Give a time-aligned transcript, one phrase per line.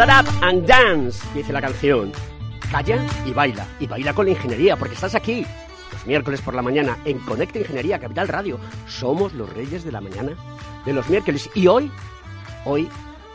[0.00, 2.10] Shut up and dance, dice la canción.
[2.70, 5.44] Calla y baila, y baila con la ingeniería, porque estás aquí.
[5.92, 8.58] Los miércoles por la mañana en Conecta Ingeniería Capital Radio.
[8.88, 10.32] Somos los reyes de la mañana
[10.86, 11.50] de los miércoles.
[11.54, 11.92] Y hoy,
[12.64, 12.88] hoy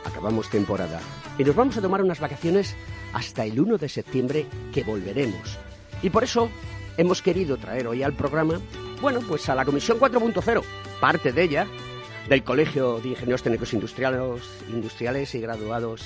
[0.05, 0.99] acabamos temporada.
[1.37, 2.75] Y nos vamos a tomar unas vacaciones
[3.13, 5.59] hasta el 1 de septiembre que volveremos.
[6.01, 6.49] Y por eso
[6.97, 8.59] hemos querido traer hoy al programa,
[9.01, 10.63] bueno, pues a la Comisión 4.0,
[10.99, 11.67] parte de ella,
[12.27, 16.01] del Colegio de Ingenieros Técnicos Industriales, Industriales y Graduados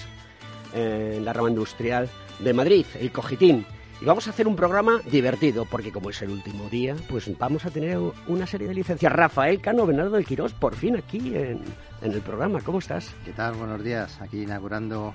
[0.74, 3.66] en la rama industrial de Madrid, el Cogitín.
[4.02, 7.66] Y vamos a hacer un programa divertido, porque como es el último día, pues vamos
[7.66, 9.12] a tener una serie de licencias.
[9.12, 11.60] Rafael Cano Bernardo del Quirós, por fin aquí en,
[12.02, 12.62] en el programa.
[12.62, 13.14] ¿Cómo estás?
[13.26, 13.56] ¿Qué tal?
[13.56, 14.22] Buenos días.
[14.22, 15.14] Aquí inaugurando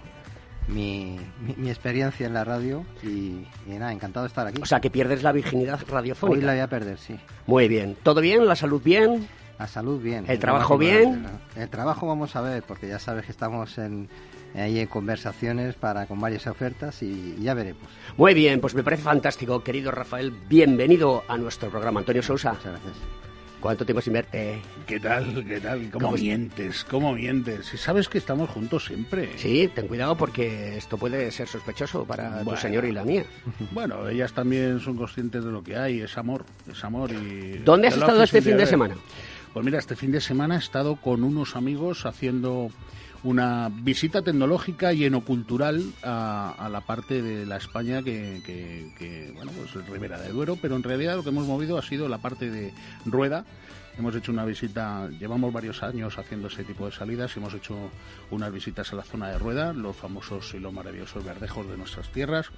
[0.68, 4.60] mi, mi, mi experiencia en la radio y, y, nada, encantado de estar aquí.
[4.60, 6.38] O sea, que pierdes la virginidad radiofónica.
[6.38, 7.18] Hoy la voy a perder, sí.
[7.46, 7.96] Muy bien.
[8.02, 8.46] ¿Todo bien?
[8.46, 9.26] ¿La salud bien?
[9.58, 10.26] La salud bien.
[10.28, 11.24] ¿El trabajo bien?
[11.56, 14.10] El trabajo vamos a ver, porque ya sabes que estamos en,
[14.54, 17.82] ahí en conversaciones para con varias ofertas y ya veremos.
[18.16, 20.32] Muy bien, pues me parece fantástico, querido Rafael.
[20.48, 22.52] Bienvenido a nuestro programa, Antonio Sousa.
[22.52, 22.96] Muchas gracias.
[23.64, 24.60] ¿Cuánto tiempo sin verte?
[24.86, 25.42] ¿Qué tal?
[25.46, 25.90] ¿Qué tal?
[25.90, 26.84] ¿Cómo, ¿Cómo mientes?
[26.84, 27.64] ¿Cómo mientes?
[27.64, 29.30] Si sabes que estamos juntos siempre.
[29.36, 33.24] Sí, ten cuidado porque esto puede ser sospechoso para bueno, tu señor y la mía.
[33.72, 37.62] Bueno, ellas también son conscientes de lo que hay, es amor, es amor y...
[37.64, 38.96] ¿Dónde has estado este fin de semana?
[39.54, 42.68] Pues mira, este fin de semana he estado con unos amigos haciendo
[43.24, 49.88] una visita tecnológica y enocultural a, la parte de la España que, bueno, pues es
[49.88, 52.72] Ribera de Duero, pero en realidad lo que hemos movido ha sido la parte de
[53.06, 53.44] Rueda.
[53.96, 57.76] Hemos hecho una visita, llevamos varios años haciendo ese tipo de salidas hemos hecho
[58.30, 62.10] unas visitas a la zona de Rueda, los famosos y los maravillosos verdejos de nuestras
[62.10, 62.50] tierras.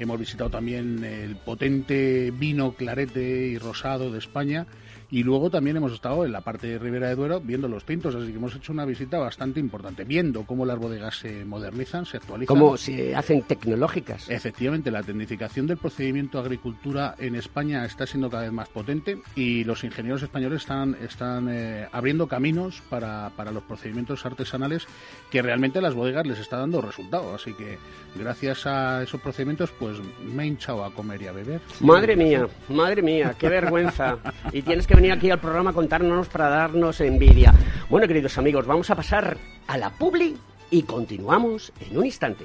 [0.00, 4.66] Hemos visitado también el potente vino clarete y rosado de España
[5.10, 8.14] y luego también hemos estado en la parte de Ribera de Duero viendo los tintos,
[8.14, 12.18] así que hemos hecho una visita bastante importante, viendo cómo las bodegas se modernizan, se
[12.18, 12.54] actualizan.
[12.54, 14.30] Cómo se hacen tecnológicas.
[14.30, 19.18] Efectivamente, la tecnificación del procedimiento de agricultura en España está siendo cada vez más potente
[19.34, 24.86] y los ingenieros españoles están, están eh, abriendo caminos para, para los procedimientos artesanales
[25.30, 27.42] que realmente las bodegas les está dando resultados.
[27.42, 27.78] Así que
[28.14, 31.60] gracias a esos procedimientos, pues me he hinchado a comer y a beber.
[31.80, 34.18] Madre mía, madre mía, qué vergüenza.
[34.52, 37.54] y tienes que venir aquí al programa a contárnoslos para darnos envidia.
[37.88, 40.36] Bueno, queridos amigos, vamos a pasar a la publi
[40.70, 42.44] y continuamos en un instante.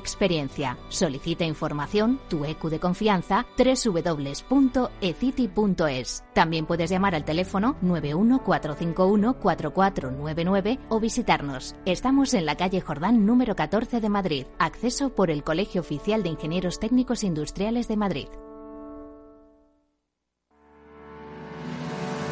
[0.00, 0.76] experiencia.
[0.88, 4.90] Solicita información, tu EQ de confianza, www.ecity.es.
[6.34, 11.76] También puedes llamar al teléfono 914514499 o visitarnos.
[11.84, 14.46] Estamos en la calle Jordán número 14 de Madrid.
[14.58, 18.26] Acceso por el Colegio Oficial de Ingenieros Técnicos Industriales de Madrid.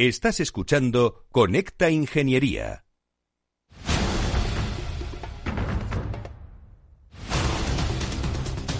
[0.00, 2.84] Estás escuchando Conecta Ingeniería.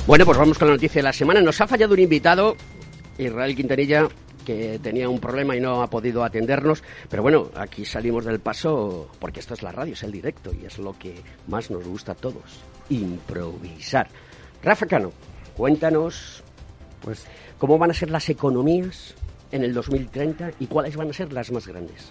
[0.07, 1.41] Bueno, pues vamos con la noticia de la semana.
[1.41, 2.55] Nos ha fallado un invitado,
[3.19, 4.07] Israel Quintanilla,
[4.47, 6.85] que tenía un problema y no ha podido atendernos.
[7.11, 10.67] Pero bueno, aquí salimos del paso porque esto es la radio, es el directo y
[10.67, 12.61] es lo que más nos gusta a todos,
[12.91, 14.09] improvisar.
[14.63, 15.11] Rafa Cano,
[15.57, 16.45] cuéntanos
[17.01, 17.27] pues,
[17.59, 19.17] cómo van a ser las economías
[19.53, 22.11] en el 2030 y cuáles van a ser las más grandes.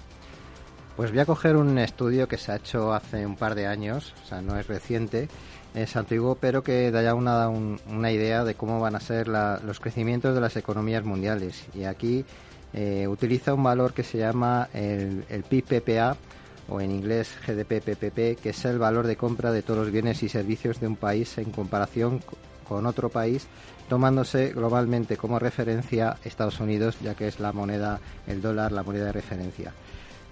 [0.96, 4.16] Pues voy a coger un estudio que se ha hecho hace un par de años,
[4.24, 5.30] o sea, no es reciente,
[5.76, 10.34] es antiguo, pero que da ya una, idea de cómo van a ser los crecimientos
[10.34, 11.66] de las economías mundiales.
[11.76, 12.26] Y aquí
[12.74, 16.18] eh, utiliza un valor que se llama el, el PIB-PPA,
[16.70, 20.30] o en inglés GDP-PPP, que es el valor de compra de todos los bienes y
[20.30, 22.22] servicios de un país en comparación
[22.68, 23.48] con otro país,
[23.88, 29.06] tomándose globalmente como referencia Estados Unidos, ya que es la moneda, el dólar, la moneda
[29.06, 29.74] de referencia.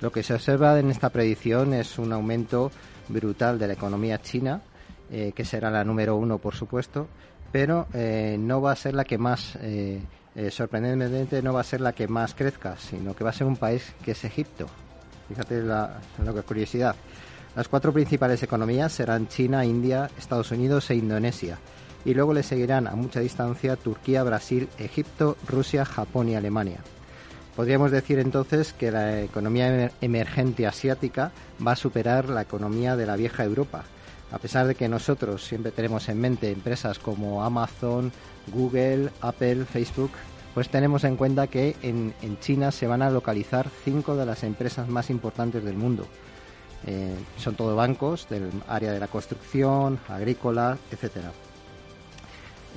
[0.02, 2.72] Lo que se observa en esta predicción es un aumento
[3.08, 4.62] brutal de la economía china,
[5.10, 7.08] eh, que será la número uno, por supuesto,
[7.52, 10.02] pero eh, no va a ser la que más, eh,
[10.50, 13.56] sorprendentemente, no va a ser la que más crezca, sino que va a ser un
[13.56, 14.66] país que es Egipto.
[15.30, 16.96] Fíjate la, la curiosidad.
[17.56, 21.58] Las cuatro principales economías serán China, India, Estados Unidos e Indonesia.
[22.06, 26.80] Y luego le seguirán a mucha distancia Turquía, Brasil, Egipto, Rusia, Japón y Alemania.
[27.56, 31.32] Podríamos decir entonces que la economía emergente asiática
[31.66, 33.86] va a superar la economía de la vieja Europa,
[34.32, 38.12] a pesar de que nosotros siempre tenemos en mente empresas como Amazon,
[38.48, 40.12] Google, Apple, Facebook,
[40.54, 44.90] pues tenemos en cuenta que en, China se van a localizar cinco de las empresas
[44.90, 46.06] más importantes del mundo.
[46.86, 51.32] Eh, son todo bancos del área de la construcción, agrícola, etcétera.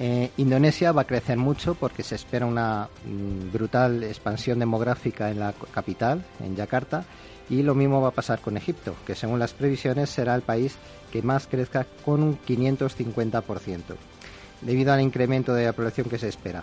[0.01, 5.41] Eh, Indonesia va a crecer mucho porque se espera una mm, brutal expansión demográfica en
[5.41, 7.05] la capital, en Yakarta,
[7.51, 10.77] y lo mismo va a pasar con Egipto, que según las previsiones será el país
[11.11, 13.83] que más crezca con un 550%,
[14.61, 16.63] debido al incremento de la población que se espera.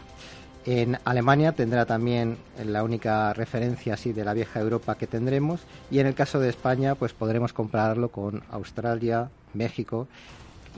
[0.66, 5.62] En Alemania tendrá también la única referencia así de la vieja Europa que tendremos
[5.92, 10.08] y en el caso de España pues podremos compararlo con Australia, México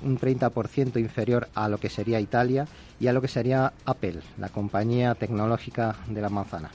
[0.03, 2.67] un 30% inferior a lo que sería Italia
[2.99, 6.69] y a lo que sería Apple, la compañía tecnológica de la manzana.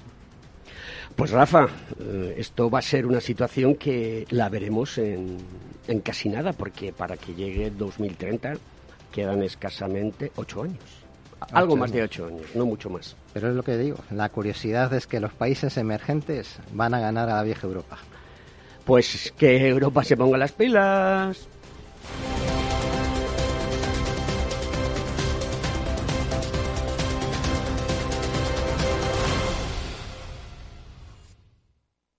[1.16, 1.66] Pues Rafa,
[2.00, 5.36] eh, esto va a ser una situación que la veremos en,
[5.86, 8.54] en casi nada, porque para que llegue 2030
[9.12, 11.02] quedan escasamente ocho años.
[11.50, 13.16] Algo más de ocho años, no mucho más.
[13.32, 17.28] Pero es lo que digo, la curiosidad es que los países emergentes van a ganar
[17.28, 17.98] a la vieja Europa.
[18.84, 21.48] Pues que Europa se ponga las pilas.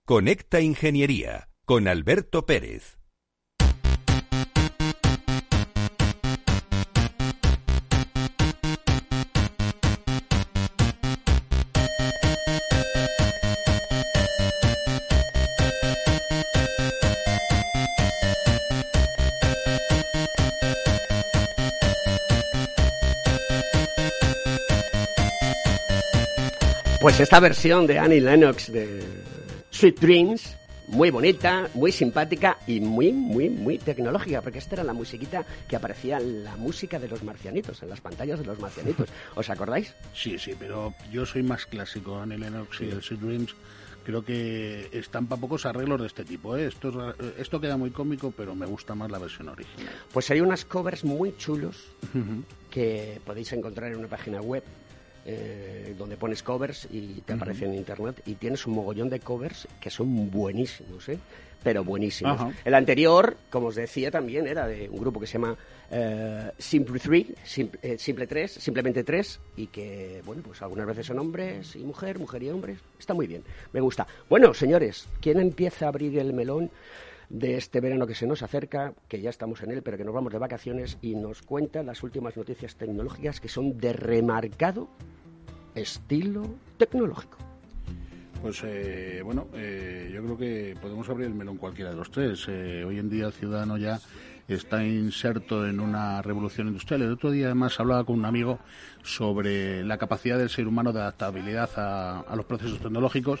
[0.06, 2.98] Conecta Ingeniería con Alberto Pérez.
[27.00, 29.33] Pues esta versión de Annie Lennox de
[29.74, 34.92] Sweet Dreams, muy bonita, muy simpática y muy, muy, muy tecnológica, porque esta era la
[34.92, 39.08] musiquita que aparecía en la música de los marcianitos, en las pantallas de los marcianitos.
[39.34, 39.92] ¿Os acordáis?
[40.14, 43.54] Sí, sí, pero yo soy más clásico, Annie Lennox y el Sweet Dreams.
[44.04, 46.56] Creo que están para pocos arreglos de este tipo.
[46.56, 46.66] ¿eh?
[46.66, 49.92] Esto, esto queda muy cómico, pero me gusta más la versión original.
[50.12, 51.88] Pues hay unas covers muy chulos
[52.70, 54.62] que podéis encontrar en una página web
[55.26, 59.66] eh, donde pones covers y te aparece en internet y tienes un mogollón de covers
[59.80, 61.18] que son buenísimos, ¿eh?
[61.64, 62.52] pero buenísimos.
[62.64, 65.56] El anterior, como os decía, también era de un grupo que se llama
[65.90, 71.18] eh, Simple 3, simple, simple 3, simplemente 3, y que, bueno, pues algunas veces son
[71.18, 72.78] hombres y mujer, mujer y hombres.
[72.98, 74.06] Está muy bien, me gusta.
[74.28, 76.70] Bueno, señores, ¿quién empieza a abrir el melón?
[77.28, 80.14] De este verano que se nos acerca, que ya estamos en él, pero que nos
[80.14, 84.88] vamos de vacaciones y nos cuenta las últimas noticias tecnológicas que son de remarcado
[85.74, 86.42] estilo
[86.76, 87.38] tecnológico.
[88.42, 92.44] Pues eh, bueno, eh, yo creo que podemos abrir el melón cualquiera de los tres.
[92.48, 93.98] Eh, hoy en día el ciudadano ya
[94.48, 97.02] está inserto en una revolución industrial.
[97.02, 98.58] El otro día además hablaba con un amigo
[99.02, 103.40] sobre la capacidad del ser humano de adaptabilidad a, los procesos tecnológicos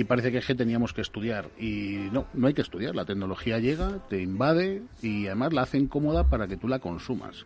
[0.00, 1.50] y parece que es que teníamos que estudiar.
[1.58, 2.94] Y no, no hay que estudiar.
[2.94, 7.44] La tecnología llega, te invade y además la hace incómoda para que tú la consumas.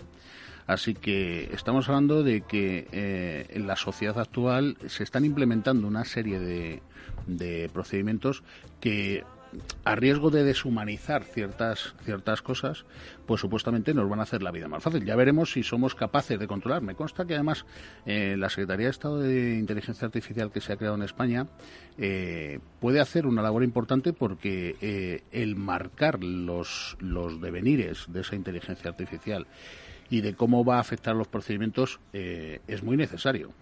[0.68, 6.04] Así que estamos hablando de que eh, en la sociedad actual se están implementando una
[6.04, 6.38] serie
[7.26, 8.44] de, procedimientos
[8.80, 9.24] que
[9.84, 12.84] a riesgo de deshumanizar ciertas, ciertas cosas,
[13.26, 15.04] pues supuestamente nos van a hacer la vida más fácil.
[15.04, 16.82] Ya veremos si somos capaces de controlar.
[16.82, 17.64] Me consta que además
[18.06, 21.46] eh, la Secretaría de Estado de Inteligencia Artificial que se ha creado en España
[21.98, 28.36] eh, puede hacer una labor importante porque eh, el marcar los, los devenires de esa
[28.36, 29.46] inteligencia artificial
[30.10, 33.52] y de cómo va a afectar los procedimientos es muy necesario.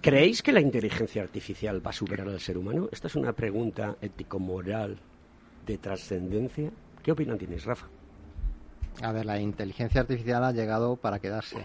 [0.00, 2.88] ¿Creéis que la inteligencia artificial va a superar al ser humano?
[2.92, 4.98] Esta es una pregunta ético-moral
[5.66, 6.70] de trascendencia.
[7.02, 7.86] ¿Qué opinión tienes, Rafa?
[9.02, 11.58] A ver, la inteligencia artificial ha llegado para quedarse.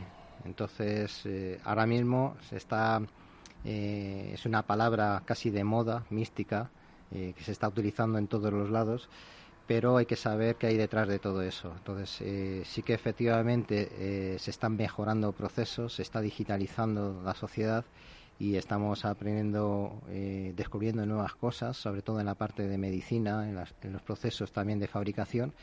[0.45, 3.01] Entonces, eh, ahora mismo se está,
[3.65, 6.69] eh, es una palabra casi de moda, mística,
[7.11, 9.09] eh, que se está utilizando en todos los lados
[9.67, 11.71] pero hay que saber qué hay detrás de todo eso.
[11.77, 17.85] Entonces, eh, sí que efectivamente eh, se están mejorando procesos, se está digitalizando la sociedad
[18.39, 23.93] y estamos aprendiendo, eh, descubriendo nuevas cosas, sobre todo en la parte de medicina, en,
[23.93, 25.53] los procesos también de fabricación,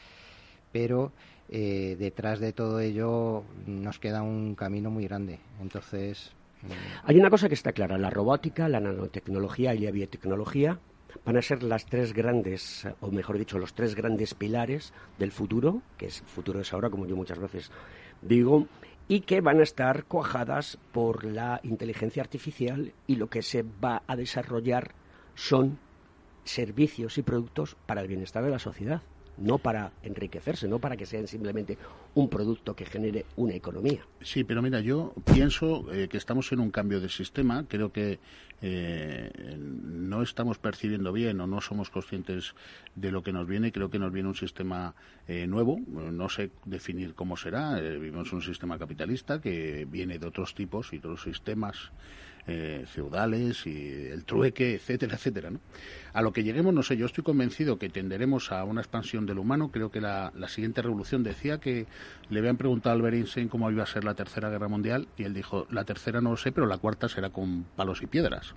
[0.73, 1.13] pero
[1.49, 5.41] detrás de todo ello nos queda un camino muy grande.
[5.61, 6.33] Entonces.
[7.03, 10.79] Hay una cosa que está clara: la robótica, la nanotecnología y la biotecnología
[11.25, 15.83] van a ser las tres grandes, o mejor dicho, los tres grandes pilares del futuro,
[15.99, 17.71] que es futuro es ahora, como yo muchas veces
[18.23, 18.67] digo,
[19.09, 24.03] y que van a estar cuajadas por la inteligencia artificial y lo que se va
[24.07, 24.93] a desarrollar
[25.35, 25.79] son
[26.45, 29.03] servicios y productos para el bienestar de la sociedad
[29.41, 31.77] no para enriquecerse, no para que sean simplemente
[32.15, 34.01] un producto que genere una economía.
[34.21, 37.65] Sí, pero mira, yo pienso eh, que estamos en un cambio de sistema.
[37.67, 38.19] Creo que
[38.63, 42.55] eh, no estamos percibiendo bien o no somos conscientes
[42.95, 43.73] de lo que nos viene.
[43.73, 44.95] Creo que nos viene un sistema
[45.27, 45.81] eh, nuevo.
[45.89, 47.81] No sé definir cómo será.
[47.81, 51.91] vivimos un sistema capitalista que viene de otros tipos y otros sistemas
[52.47, 55.51] eh, feudales y el trueque, etcétera, etcétera.
[55.51, 55.61] ¿no?
[56.13, 59.39] A lo que lleguemos, no sé, yo estoy convencido que tenderemos a una expansión del
[59.39, 59.71] humano.
[59.71, 61.87] Creo que la, siguiente revolución decía que
[62.29, 65.25] le habían preguntado a Albert Einstein cómo iba a ser la tercera guerra mundial y
[65.25, 68.55] él dijo, la tercera no lo sé, pero la cuarta será con palos y piedras.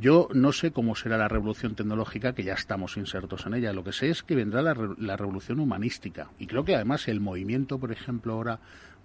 [0.00, 3.72] Yo no sé cómo será la revolución tecnológica, que ya estamos insertos en ella.
[3.72, 6.30] Lo que sé es que vendrá la, la revolución humanística.
[6.38, 8.60] Y creo que además el movimiento, por ejemplo, ahora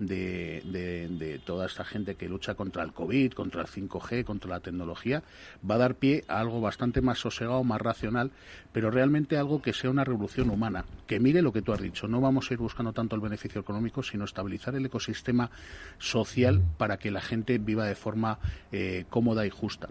[0.08, 5.24] de, toda esta gente que lucha contra el COVID, contra el 5G, contra la tecnología,
[5.70, 8.32] va a dar pie a algo bastante más sosegado, más racional,
[8.72, 12.08] pero realmente algo que sea una revolución humana, que mire lo que tú has dicho,
[12.08, 15.50] no vamos a ir buscando tanto el beneficio económico, sino estabilizar el ecosistema
[15.98, 18.40] social para que la gente viva de forma
[18.72, 19.90] eh, cómoda y justa.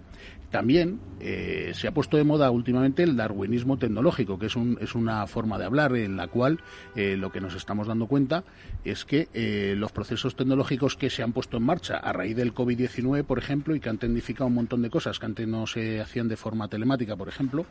[0.51, 4.95] También eh, se ha puesto de moda últimamente el darwinismo tecnológico, que es, un, es
[4.95, 6.61] una forma de hablar en la cual
[6.95, 8.45] eh, lo que nos estamos dando cuenta
[8.85, 9.29] es que
[9.77, 13.77] los procesos tecnológicos que se han puesto en marcha a raíz del COVID-19, por ejemplo,
[13.77, 16.67] y que han tecnificado un montón de cosas que antes no se hacían de forma
[16.67, 17.67] telemática, por ejemplo,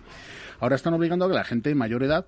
[0.61, 2.25] ahora están obligando a que la gente de mayor edad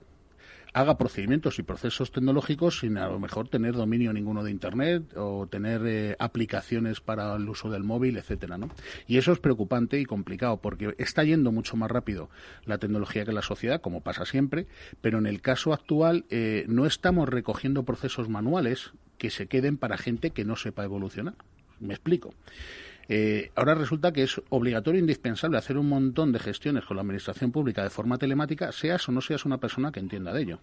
[0.73, 5.47] haga procedimientos y procesos tecnológicos sin a lo mejor tener dominio ninguno de Internet o
[5.47, 8.69] tener eh, aplicaciones para el uso del móvil, etcétera, ¿no?
[9.07, 12.29] Y eso es preocupante y complicado porque está yendo mucho más rápido
[12.65, 14.67] la tecnología que la sociedad, como pasa siempre,
[14.99, 18.91] pero en el caso actual eh, no estamos recogiendo procesos manuales
[19.23, 21.35] que se queden para gente que no sepa evolucionar.
[21.79, 22.33] Me explico.
[23.07, 27.03] Eh, ahora resulta que es obligatorio e indispensable hacer un montón de gestiones con la
[27.03, 30.59] administración pública de forma telemática, seas o no seas una persona que entienda de ello.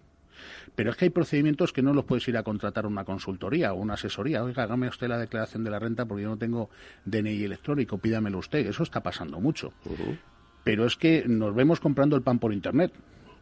[0.75, 3.77] Pero es que hay procedimientos que no los puedes ir a contratar una consultoría o
[3.77, 4.43] una asesoría.
[4.43, 6.69] Oiga, hágame usted la declaración de la renta porque yo no tengo
[7.05, 8.67] DNI electrónico, pídamelo usted.
[8.67, 9.73] Eso está pasando mucho.
[10.63, 12.93] Pero es que nos vemos comprando el pan por Internet.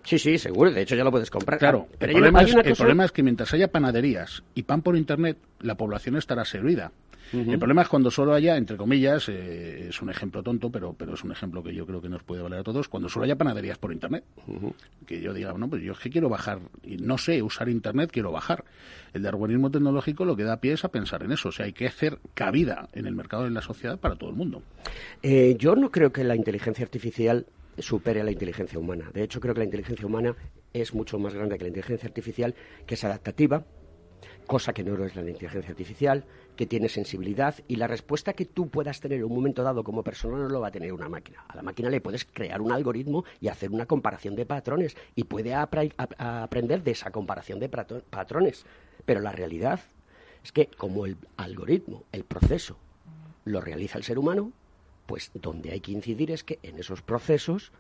[0.03, 0.71] Sí, sí, seguro.
[0.71, 1.59] De hecho, ya lo puedes comprar.
[1.59, 4.95] Claro, pero el, problema, es, el problema es que mientras haya panaderías y pan por
[4.95, 6.91] Internet, la población estará servida.
[7.31, 11.13] El problema es cuando solo haya, entre comillas, eh, es un ejemplo tonto, pero, pero
[11.13, 13.35] es un ejemplo que yo creo que nos puede valer a todos, cuando solo haya
[13.35, 14.23] panaderías por Internet.
[15.05, 18.09] Que yo diga, no, pues yo es que quiero bajar, y no sé usar Internet,
[18.11, 18.65] quiero bajar.
[19.13, 21.49] El darwinismo tecnológico lo que da pie es a pensar en eso.
[21.49, 24.31] O sea, hay que hacer cabida en el mercado y en la sociedad para todo
[24.31, 24.63] el mundo.
[25.21, 27.45] Eh, yo no creo que la inteligencia artificial
[27.81, 29.11] supere a la inteligencia humana.
[29.13, 30.35] De hecho, creo que la inteligencia humana
[30.73, 32.55] es mucho más grande que la inteligencia artificial,
[32.85, 33.65] que es adaptativa,
[34.45, 38.67] cosa que no es la inteligencia artificial, que tiene sensibilidad y la respuesta que tú
[38.69, 41.45] puedas tener en un momento dado como persona no lo va a tener una máquina.
[41.47, 45.23] A la máquina le puedes crear un algoritmo y hacer una comparación de patrones y
[45.23, 48.65] puede aprender de esa comparación de patrones.
[49.05, 49.79] Pero la realidad
[50.43, 52.77] es que como el algoritmo, el proceso,
[53.45, 54.51] lo realiza el ser humano,
[55.09, 57.71] pues donde hay que incidir es que en esos procesos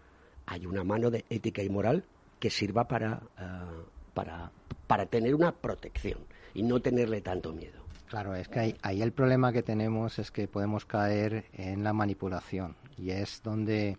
[0.47, 2.03] hay una mano de ética y moral
[2.39, 3.83] que sirva para, eh,
[4.15, 4.51] para,
[4.87, 6.17] para tener una protección
[6.55, 7.83] y no tenerle tanto miedo.
[8.07, 12.75] Claro, es que ahí, el problema que tenemos es que podemos caer en la manipulación
[12.97, 13.97] y es donde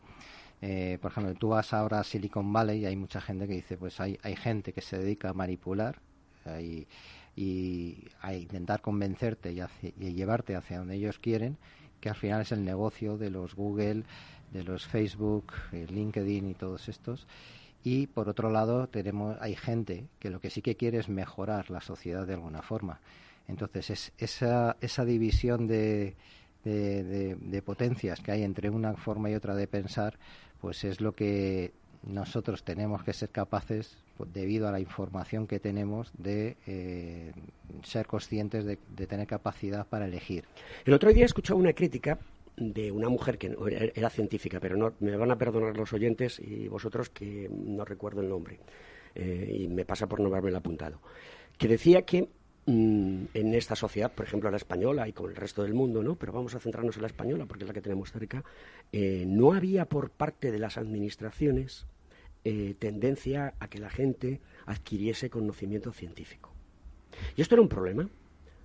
[0.62, 3.78] Eh, por ejemplo, tú vas ahora a Silicon Valley y hay mucha gente que dice,
[3.78, 6.02] pues hay, hay gente que se dedica a manipular
[6.60, 6.86] y
[8.20, 9.60] a intentar convencerte y,
[9.98, 11.56] y llevarte hacia donde ellos quieren,
[12.00, 14.04] que al final es el negocio de los Google,
[14.52, 17.26] de los Facebook, LinkedIn y todos estos.
[17.82, 21.70] Y por otro lado, tenemos, hay gente que lo que sí que quiere es mejorar
[21.70, 23.00] la sociedad de alguna forma.
[23.48, 26.14] Entonces, es esa, esa división de,
[26.64, 30.18] de, potencias que hay entre una forma y otra de pensar,
[30.60, 36.12] pues es lo que nosotros tenemos que ser capaces, debido a la información que tenemos,
[36.16, 37.32] de eh,
[37.82, 40.44] ser conscientes de, de, tener capacidad para elegir.
[40.84, 42.18] El otro día he escuchado una crítica
[42.60, 43.56] de una mujer que
[43.94, 48.20] era científica, pero no me van a perdonar los oyentes y vosotros que no recuerdo
[48.20, 48.60] el nombre
[49.14, 51.00] eh, y me pasa por no haberme apuntado,
[51.56, 52.28] que decía que
[52.66, 56.16] mm, en esta sociedad, por ejemplo la española y con el resto del mundo, ¿no?
[56.16, 58.44] Pero vamos a centrarnos en la española porque es la que tenemos cerca.
[58.92, 61.86] Eh, no había por parte de las administraciones
[62.44, 66.50] eh, tendencia a que la gente adquiriese conocimiento científico.
[67.36, 68.08] Y esto era un problema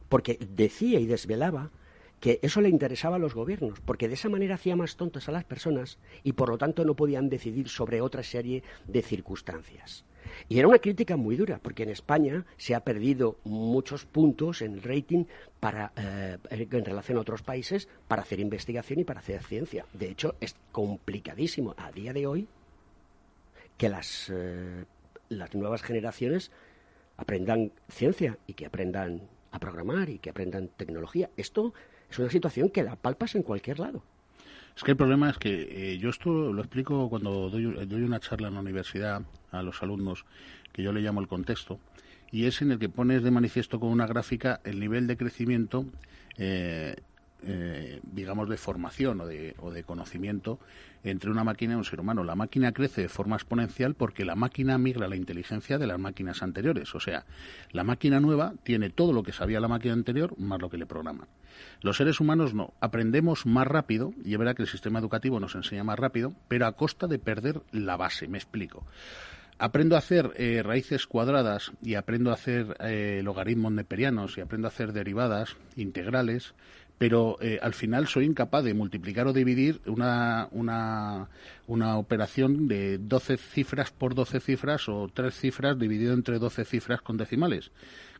[0.09, 1.71] porque decía y desvelaba
[2.19, 5.31] que eso le interesaba a los gobiernos, porque de esa manera hacía más tontas a
[5.31, 10.05] las personas y por lo tanto no podían decidir sobre otra serie de circunstancias.
[10.49, 14.73] Y era una crítica muy dura, porque en España se ha perdido muchos puntos en
[14.73, 15.25] el rating
[15.59, 19.85] para, eh, en relación a otros países para hacer investigación y para hacer ciencia.
[19.93, 22.47] De hecho, es complicadísimo a día de hoy
[23.77, 24.85] que las, eh,
[25.29, 26.51] las nuevas generaciones
[27.17, 31.29] aprendan ciencia y que aprendan a programar y que aprendan tecnología.
[31.37, 31.73] Esto
[32.09, 34.03] es una situación que la palpas en cualquier lado.
[34.75, 38.49] Es que el problema es que eh, yo esto lo explico cuando doy, una charla
[38.49, 40.25] en la universidad a los alumnos,
[40.73, 41.79] que yo le llamo el contexto,
[42.29, 45.85] y es en el que pones de manifiesto con una gráfica el nivel de crecimiento
[46.37, 46.95] eh,
[47.45, 50.59] eh, digamos, de formación o de, o de, conocimiento
[51.03, 52.23] entre una máquina y un ser humano.
[52.23, 56.41] La máquina crece de forma exponencial porque la máquina migra la inteligencia de las máquinas
[56.41, 56.93] anteriores.
[56.95, 57.25] O sea,
[57.71, 60.85] la máquina nueva tiene todo lo que sabía la máquina anterior más lo que le
[60.85, 61.27] programan.
[61.81, 62.73] Los seres humanos no.
[62.79, 66.65] Aprendemos más rápido, y es verdad que el sistema educativo nos enseña más rápido, pero
[66.65, 68.27] a costa de perder la base.
[68.27, 68.83] Me explico
[69.57, 74.67] aprendo a hacer eh, raíces cuadradas y aprendo a hacer eh, logaritmos neperianos y aprendo
[74.67, 76.53] a hacer derivadas integrales
[76.97, 81.27] pero eh, al final soy incapaz de multiplicar o dividir una, una,
[81.67, 87.01] una operación de 12 cifras por 12 cifras o tres cifras dividido entre 12 cifras
[87.01, 87.71] con decimales.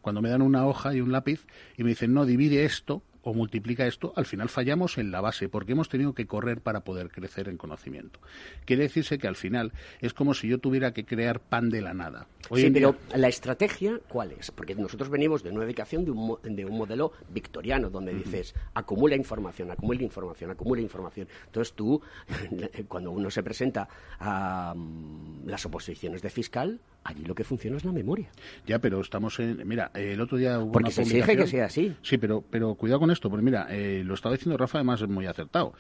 [0.02, 1.46] Cuando me dan una hoja y un lápiz
[1.78, 5.50] y me dicen, no, divide esto o multiplica esto, al final fallamos en la base,
[5.50, 8.20] porque hemos tenido que correr para poder crecer en conocimiento.
[8.66, 11.96] Quiere decirse que al final es como si yo tuviera que crear pan de la
[11.96, 12.28] nada.
[12.54, 14.52] sí, pero la estrategia, ¿cuál es?
[14.52, 19.16] Porque nosotros venimos de una educación de un, de un modelo victoriano, donde dices, acumula
[19.16, 21.28] información, acumula información, acumula información.
[21.48, 22.00] Entonces tú,
[22.88, 27.86] cuando uno se presenta a mm, las oposiciones de fiscal, allí lo que funciona es
[27.86, 28.30] la memoria.
[28.66, 29.66] Ya, pero estamos en...
[29.68, 31.96] Mira, el otro día hubo Porque se exige que sea así.
[32.02, 35.08] Sí, pero, pero cuidado con esto, porque mira, eh, lo estaba diciendo Rafa, además es
[35.08, 35.74] muy acertado.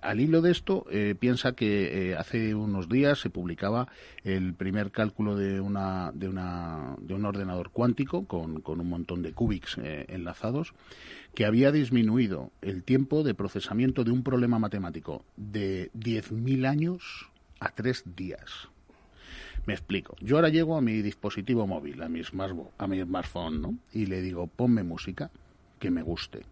[0.00, 3.88] al hilo de esto, eh, piensa que eh, hace unos días se publicaba
[4.22, 9.22] el primer cálculo de, una, de, una, de un ordenador cuántico con, con un montón
[9.22, 9.76] de qubits
[10.08, 10.72] enlazados
[11.34, 17.70] que había disminuido el tiempo de procesamiento de un problema matemático de 10.000 años a
[17.70, 18.68] tres días.
[19.66, 20.16] Me explico.
[20.20, 22.20] Yo ahora llego a mi dispositivo móvil, a mi,
[22.78, 23.78] a mi smartphone, ¿no?
[23.92, 25.30] Y le digo, ponme música
[25.78, 26.42] que me guste.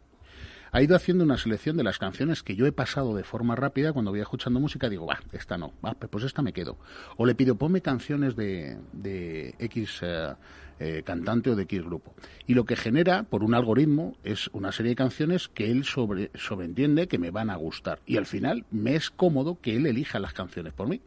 [0.75, 3.92] Ha ido haciendo una selección de las canciones que yo he pasado de forma rápida.
[3.92, 6.79] Cuando voy escuchando música digo, va, esta no, va, pues esta me quedo.
[7.18, 10.33] O le pido, ponme canciones de, de X eh,
[10.81, 12.14] eh, cantante o de X grupo.
[12.46, 16.31] Y lo que genera, por un algoritmo, es una serie de canciones que él sobre,
[16.35, 18.01] sobreentiende que me van a gustar.
[18.07, 21.03] Y al final me es cómodo que él elija las canciones por mí.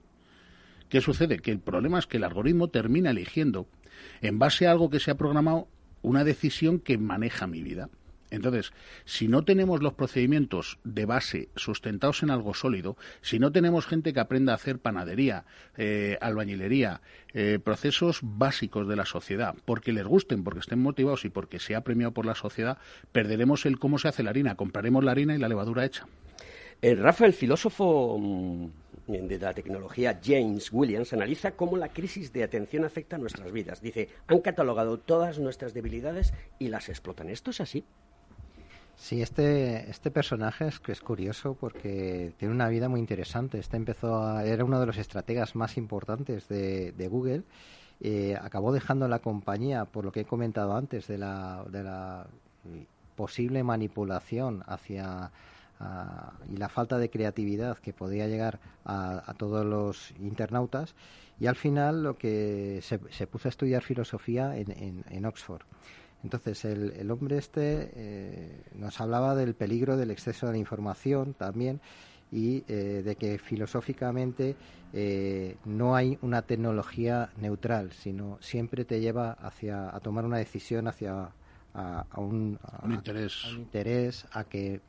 [0.95, 1.39] ¿Qué sucede?
[1.39, 3.67] Que el problema es que el algoritmo termina eligiendo,
[4.21, 5.67] en base a algo que se ha programado,
[6.01, 7.89] una decisión que maneja mi vida.
[8.31, 8.71] Entonces,
[9.03, 14.13] si no tenemos los procedimientos de base sustentados en algo sólido, si no tenemos gente
[14.13, 15.43] que aprenda a hacer panadería,
[15.75, 17.01] eh, albañilería,
[17.33, 21.75] eh, procesos básicos de la sociedad, porque les gusten, porque estén motivados y porque se
[21.75, 22.77] ha premiado por la sociedad,
[23.11, 26.07] perderemos el cómo se hace la harina, compraremos la harina y la levadura hecha.
[26.81, 28.67] Eh, Rafa, el filósofo mm,
[29.07, 33.81] de la tecnología James Williams analiza cómo la crisis de atención afecta a nuestras vidas.
[33.81, 37.29] Dice, han catalogado todas nuestras debilidades y las explotan.
[37.29, 37.85] ¿Esto es así?
[38.95, 43.59] Sí, este, este personaje es, es curioso porque tiene una vida muy interesante.
[43.59, 47.43] Este empezó era uno de los estrategas más importantes de, Google.
[48.01, 52.27] Eh, acabó dejando la compañía por lo que he comentado antes de la, de la
[53.15, 55.31] posible manipulación hacia
[56.49, 60.95] y la falta de creatividad que podía llegar a, todos los internautas
[61.39, 65.63] y al final lo que se, puso a estudiar filosofía en, Oxford.
[66.23, 71.81] Entonces el, hombre este eh, nos hablaba del peligro del exceso de información también
[72.31, 74.55] y eh, de que filosóficamente
[74.93, 80.87] eh, no hay una tecnología neutral, sino siempre te lleva hacia a tomar una decisión
[80.87, 81.29] hacia
[81.73, 82.57] a, un,
[82.89, 83.43] interés.
[83.43, 84.81] a un interés, a que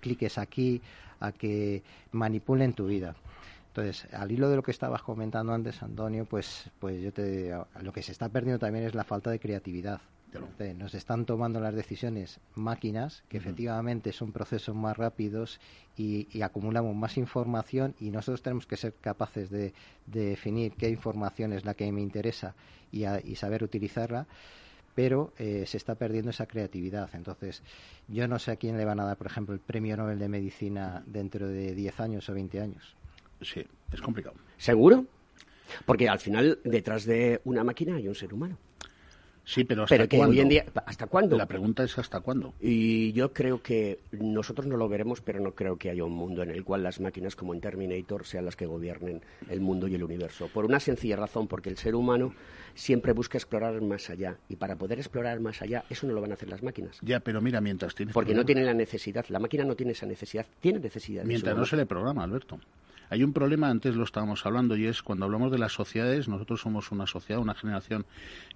[0.00, 0.80] cliques aquí,
[1.20, 3.14] a que manipulen tu vida.
[3.68, 7.92] Entonces, al hilo de lo que estabas comentando antes, Antonio, pues, pues yo te lo
[7.92, 10.00] que se está perdiendo también es la falta de creatividad.
[10.76, 15.60] Nos están tomando las decisiones máquinas, que efectivamente son procesos más rápidos
[15.96, 19.72] y, acumulamos más información y nosotros tenemos que ser capaces de,
[20.06, 22.54] definir qué información es la que me interesa
[22.92, 24.26] y, y saber utilizarla
[24.96, 27.10] pero eh, se está perdiendo esa creatividad.
[27.12, 27.62] Entonces,
[28.08, 30.28] yo no sé a quién le van a dar, por ejemplo, el premio Nobel de
[30.28, 32.96] Medicina dentro de 10 años o 20 años.
[33.42, 34.36] Sí, es complicado.
[34.56, 35.04] ¿Seguro?
[35.84, 38.56] Porque al final, detrás de una máquina hay un ser humano.
[39.48, 41.38] Sí, pero ¿hasta que hoy en día, ¿hasta cuándo?
[41.38, 42.52] La pregunta es ¿hasta cuándo?
[42.60, 46.42] Y yo creo que nosotros no lo veremos, pero no creo que haya un mundo
[46.42, 49.94] en el cual las máquinas como en Terminator sean las que gobiernen el mundo y
[49.94, 50.48] el universo.
[50.52, 52.34] Por una sencilla razón, porque el ser humano
[52.74, 54.36] siempre busca explorar más allá.
[54.48, 56.98] Y para poder explorar más allá, eso no lo van a hacer las máquinas.
[57.02, 58.12] Ya, pero mira, mientras tiene...
[58.12, 59.24] Porque no tienen la necesidad.
[59.28, 60.44] La máquina no tiene esa necesidad.
[60.60, 61.22] Tiene necesidad.
[61.24, 62.58] Mientras no se le programa, Alberto.
[63.08, 66.60] Hay un problema, antes lo estábamos hablando, y es cuando hablamos de las sociedades, nosotros
[66.60, 68.04] somos una sociedad, una generación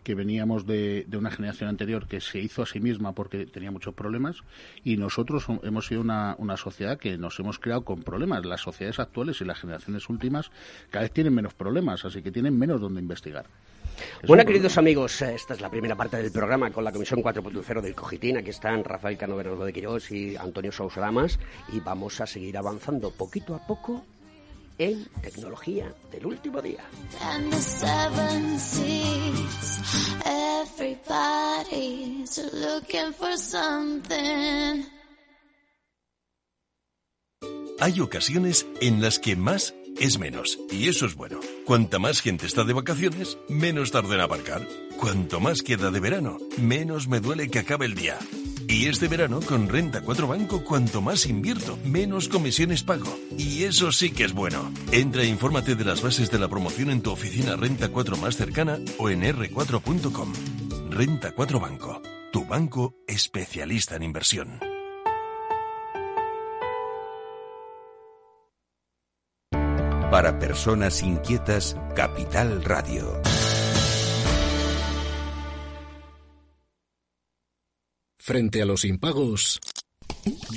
[0.02, 3.94] que veníamos de, una generación anterior que se hizo a sí misma porque tenía muchos
[3.94, 4.38] problemas,
[4.82, 8.44] y nosotros hemos sido una, una sociedad que nos hemos creado con problemas.
[8.44, 10.50] Las sociedades actuales y las generaciones últimas
[10.90, 13.46] cada vez tienen menos problemas, así que tienen menos donde investigar.
[14.26, 17.94] bueno, queridos amigos, esta es la primera parte del programa con la Comisión 4.0 del
[17.94, 18.36] Cogitín.
[18.36, 21.38] Aquí están Rafael Cano de Quirós y Antonio Sousa Damas
[21.72, 24.04] y vamos a seguir avanzando poquito a poco
[24.80, 26.82] en tecnología del último día.
[37.78, 41.40] Hay ocasiones en las que más es menos, y eso es bueno.
[41.66, 44.66] Cuanta más gente está de vacaciones, menos tarda en aparcar.
[44.98, 48.18] Cuanto más queda de verano, menos me duele que acabe el día.
[48.70, 53.18] Y este verano, con Renta 4 Banco, cuanto más invierto, menos comisiones pago.
[53.36, 54.72] Y eso sí que es bueno.
[54.92, 58.36] Entra e infórmate de las bases de la promoción en tu oficina Renta 4 más
[58.36, 60.32] cercana o en r4.com.
[60.88, 62.00] Renta 4 Banco,
[62.32, 64.60] tu banco especialista en inversión.
[70.12, 73.20] Para personas inquietas, Capital Radio.
[78.20, 79.58] Frente a los impagos,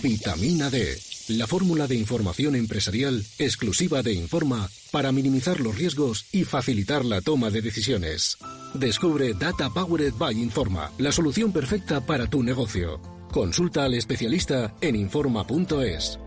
[0.04, 1.00] vitamina D,
[1.30, 7.22] la fórmula de información empresarial exclusiva de Informa para minimizar los riesgos y facilitar la
[7.22, 8.38] toma de decisiones.
[8.74, 13.02] Descubre Data Powered by Informa, la solución perfecta para tu negocio.
[13.32, 16.20] Consulta al especialista en Informa.es.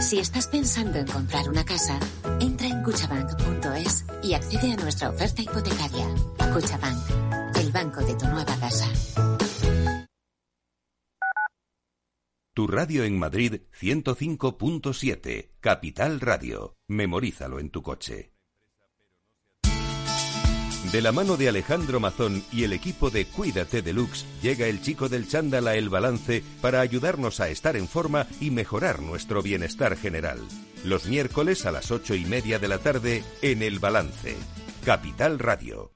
[0.00, 1.98] Si estás pensando en comprar una casa,
[2.40, 6.06] entra en cuchabank.es y accede a nuestra oferta hipotecaria.
[6.52, 7.35] Cuchabank
[7.76, 8.90] banco de tu nueva casa.
[12.54, 16.78] Tu radio en Madrid 105.7, Capital Radio.
[16.88, 18.32] Memorízalo en tu coche.
[20.90, 25.10] De la mano de Alejandro Mazón y el equipo de Cuídate Deluxe, llega el chico
[25.10, 29.98] del chándal a El Balance para ayudarnos a estar en forma y mejorar nuestro bienestar
[29.98, 30.38] general.
[30.82, 34.34] Los miércoles a las ocho y media de la tarde en El Balance.
[34.82, 35.95] Capital Radio.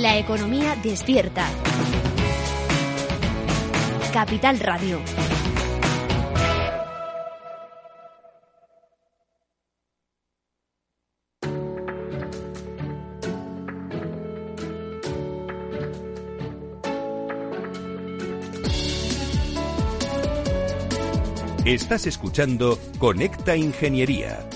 [0.00, 1.44] La economía despierta.
[4.12, 5.00] Capital Radio.
[21.64, 24.48] Estás escuchando Conecta Ingeniería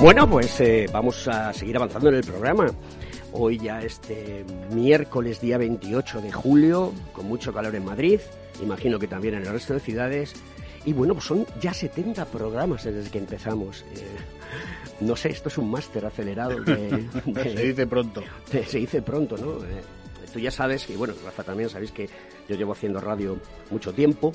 [0.00, 2.66] bueno, pues eh, vamos a seguir avanzando en el programa.
[3.32, 8.20] Hoy ya este miércoles día 28 de julio, con mucho calor en Madrid,
[8.62, 10.34] imagino que también en el resto de ciudades.
[10.84, 13.84] Y bueno, pues son ya 70 programas desde que empezamos.
[13.94, 14.06] Eh,
[15.00, 16.60] no sé, esto es un máster acelerado.
[16.62, 17.06] De,
[17.42, 18.22] se dice pronto.
[18.50, 19.64] se dice pronto, ¿no?
[19.64, 19.82] Eh,
[20.32, 22.08] tú ya sabes, y bueno, Rafa también sabéis que
[22.48, 23.38] yo llevo haciendo radio
[23.70, 24.32] mucho tiempo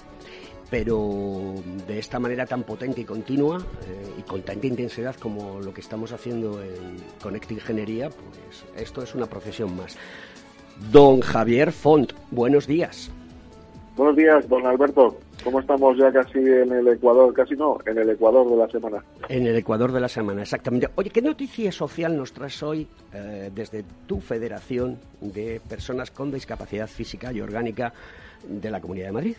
[0.70, 1.54] pero
[1.88, 5.82] de esta manera tan potente y continua eh, y con tanta intensidad como lo que
[5.82, 9.98] estamos haciendo en Connect Ingeniería, pues esto es una profesión más.
[10.92, 13.12] Don Javier Font, buenos días.
[13.96, 15.20] Buenos días, don Alberto.
[15.44, 17.32] ¿Cómo estamos ya casi en el Ecuador?
[17.34, 19.04] Casi no, en el Ecuador de la semana.
[19.30, 20.90] En el Ecuador de la semana, exactamente.
[20.96, 26.88] Oye, ¿qué noticia social nos traes hoy eh, desde tu federación de personas con discapacidad
[26.88, 27.94] física y orgánica
[28.48, 29.36] de la Comunidad de Madrid?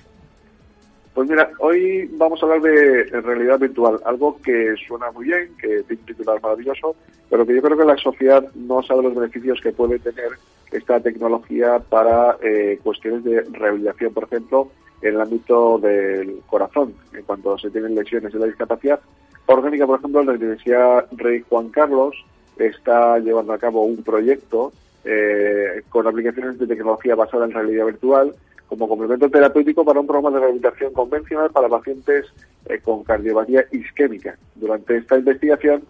[1.14, 5.84] Pues mira, hoy vamos a hablar de realidad virtual, algo que suena muy bien, que
[5.84, 6.96] tiene un titular maravilloso,
[7.30, 10.30] pero que yo creo que la sociedad no sabe los beneficios que puede tener
[10.72, 14.72] esta tecnología para eh, cuestiones de rehabilitación, por ejemplo,
[15.02, 18.98] en el ámbito del corazón, en cuanto se tienen lesiones de la discapacidad.
[19.46, 22.16] Orgánica, por ejemplo, la Universidad Rey Juan Carlos
[22.58, 24.72] está llevando a cabo un proyecto
[25.04, 28.34] eh, con aplicaciones de tecnología basada en realidad virtual
[28.74, 32.26] como complemento terapéutico para un programa de rehabilitación convencional para pacientes
[32.66, 34.36] eh, con cardiopatía isquémica.
[34.56, 35.84] Durante esta investigación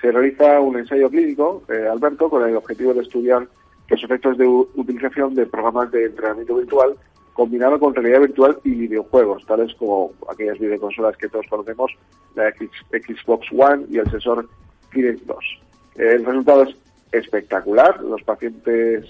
[0.00, 3.46] se realiza un ensayo clínico, eh, Alberto, con el objetivo de estudiar
[3.88, 6.96] los efectos de utilización de programas de entrenamiento virtual
[7.34, 11.92] combinado con realidad virtual y videojuegos, tales como aquellas videoconsolas que todos conocemos,
[12.36, 14.48] la Xbox One y el sensor
[14.92, 15.38] Kinect 2.
[15.96, 16.76] El resultado es
[17.12, 18.00] espectacular.
[18.02, 19.04] Los pacientes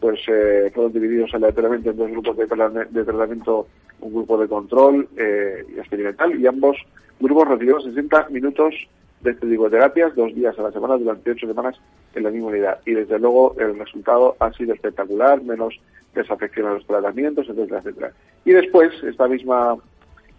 [0.00, 3.66] pues eh, fueron divididos aleatoriamente en dos grupos de, tratamiento,
[4.00, 6.76] un grupo de control eh, y experimental, y ambos
[7.20, 8.74] grupos recibieron 60 minutos
[9.20, 11.78] de terapias, dos días a la semana durante ocho semanas
[12.14, 12.80] en la misma unidad.
[12.86, 15.78] Y desde luego el resultado ha sido espectacular, menos
[16.14, 18.12] desafección a los tratamientos, etcétera, etcétera.
[18.44, 19.76] Y después, esta misma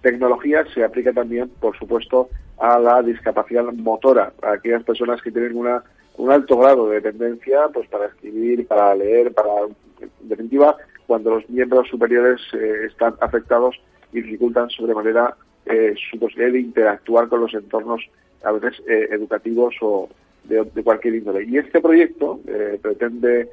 [0.02, 5.56] tecnología se aplica también, por supuesto, a la discapacidad motora, a aquellas personas que tienen
[5.56, 5.84] una
[6.18, 10.76] un alto grado de dependencia pues para escribir, para leer, para en definitiva
[11.08, 13.76] cuando los miembros superiores eh, están afectados
[14.14, 18.02] y dificultan sobremanera eh, su posibilidad de interactuar con los entornos
[18.44, 20.10] a veces eh, educativos o
[20.44, 21.44] de, cualquier índole.
[21.44, 23.50] Y este proyecto eh, pretende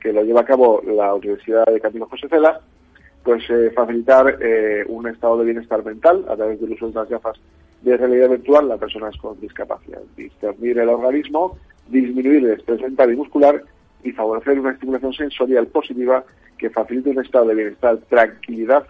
[0.00, 2.60] que lo lleva a cabo la Universidad de Camilo José Cela,
[3.24, 3.42] pues
[3.74, 4.38] facilitar
[4.86, 7.36] un estado de bienestar mental a través del uso de las gafas
[7.82, 13.16] de realidad virtual a personas con discapacidad, discernir el organismo disminuir el estrés mental y
[13.16, 13.62] muscular
[14.02, 16.24] y favorecer una estimulación sensorial positiva
[16.58, 18.86] que facilite un estado de bienestar, tranquilidad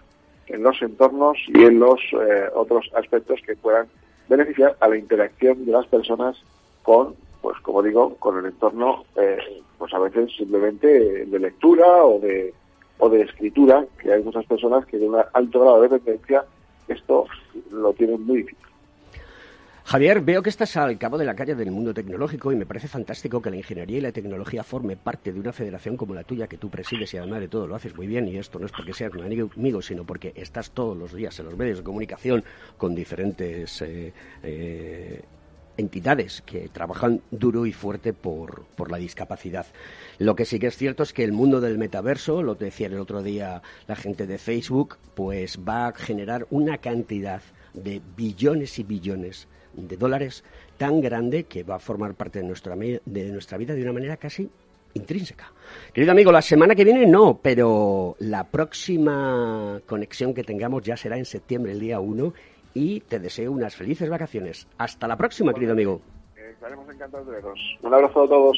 [0.47, 3.87] en los entornos y en los eh, otros aspectos que puedan
[4.29, 6.41] beneficiar a la interacción de las personas
[6.81, 9.37] con, pues como digo, con el entorno, eh,
[9.77, 12.53] pues a veces simplemente de lectura o de,
[12.99, 16.45] o de escritura, que hay muchas personas que de un alto grado de dependencia
[16.87, 17.25] esto
[17.71, 18.72] lo tienen muy difícil.
[19.85, 22.87] Javier, veo que estás al cabo de la calle del mundo tecnológico y me parece
[22.87, 26.47] fantástico que la ingeniería y la tecnología forme parte de una federación como la tuya
[26.47, 28.71] que tú presides y además de todo lo haces muy bien y esto no es
[28.71, 32.45] porque seas un amigo, sino porque estás todos los días en los medios de comunicación
[32.77, 35.21] con diferentes eh, eh,
[35.75, 39.65] entidades que trabajan duro y fuerte por, por, la discapacidad.
[40.17, 42.99] Lo que sí que es cierto es que el mundo del metaverso, lo decía el
[42.99, 47.41] otro día la gente de Facebook, pues va a generar una cantidad
[47.73, 50.43] de billones y billones de dólares
[50.77, 54.17] tan grande que va a formar parte de nuestra, de nuestra vida de una manera
[54.17, 54.49] casi
[54.93, 55.51] intrínseca.
[55.91, 61.17] Querido amigo, la semana que viene no, pero la próxima conexión que tengamos ya será
[61.17, 62.33] en septiembre, el día 1,
[62.75, 64.67] y te deseo unas felices vacaciones.
[64.77, 66.01] Hasta la próxima, querido amigo.
[66.35, 67.59] estaremos encantados de veros.
[67.81, 68.57] Un abrazo a todos.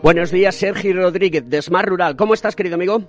[0.00, 2.14] Buenos días, Sergio Rodríguez, de Smart Rural.
[2.14, 3.02] ¿Cómo estás, querido amigo?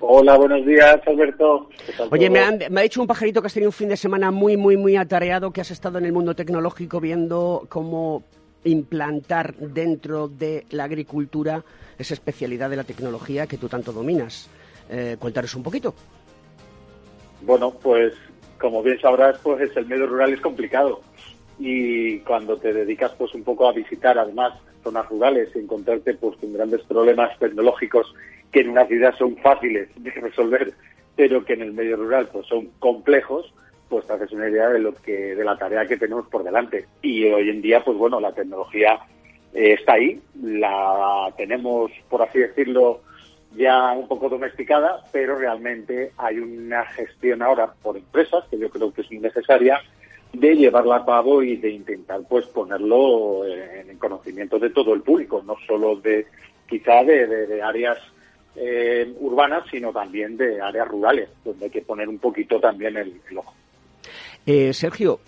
[0.00, 1.68] Hola, buenos días, Alberto.
[2.10, 4.76] Oye, me, ha dicho un pajarito que has tenido un fin de semana muy, muy,
[4.76, 8.24] muy atareado, que has estado en el mundo tecnológico viendo cómo
[8.64, 11.62] implantar dentro de la agricultura
[11.96, 14.50] esa especialidad de la tecnología que tú tanto dominas.
[14.90, 15.94] Eh, cuéntanos un poquito.
[17.42, 18.12] Bueno, pues
[18.60, 21.00] como bien sabrás, pues el medio rural es complicado
[21.58, 24.52] y cuando te dedicas pues un poco a visitar además
[24.86, 28.14] zonas rurales y encontrarte pues con grandes problemas tecnológicos
[28.52, 30.72] que en una ciudad son fáciles de resolver,
[31.16, 33.52] pero que en el medio rural pues son complejos,
[33.88, 36.86] pues te haces una idea de lo que de la tarea que tenemos por delante.
[37.02, 39.00] Y hoy en día, pues bueno, la tecnología
[39.52, 43.00] eh, está ahí, la tenemos, por así decirlo,
[43.56, 48.92] ya un poco domesticada, pero realmente hay una gestión ahora por empresas que yo creo
[48.92, 49.80] que es necesaria
[50.40, 55.42] de llevarla a cabo y de intentar pues ponerlo en conocimiento de todo el público,
[55.44, 56.26] no solo de
[56.68, 57.98] quizá de, áreas
[58.54, 63.20] eh, urbanas, sino también de áreas rurales, donde hay que poner un poquito también el,
[63.36, 63.54] ojo.
[64.44, 65.20] Eh, Sergio,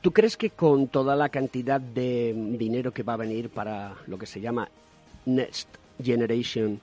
[0.00, 4.18] ¿tú crees que con toda la cantidad de dinero que va a venir para lo
[4.18, 4.68] que se llama
[5.26, 5.68] Next
[6.02, 6.80] Generation,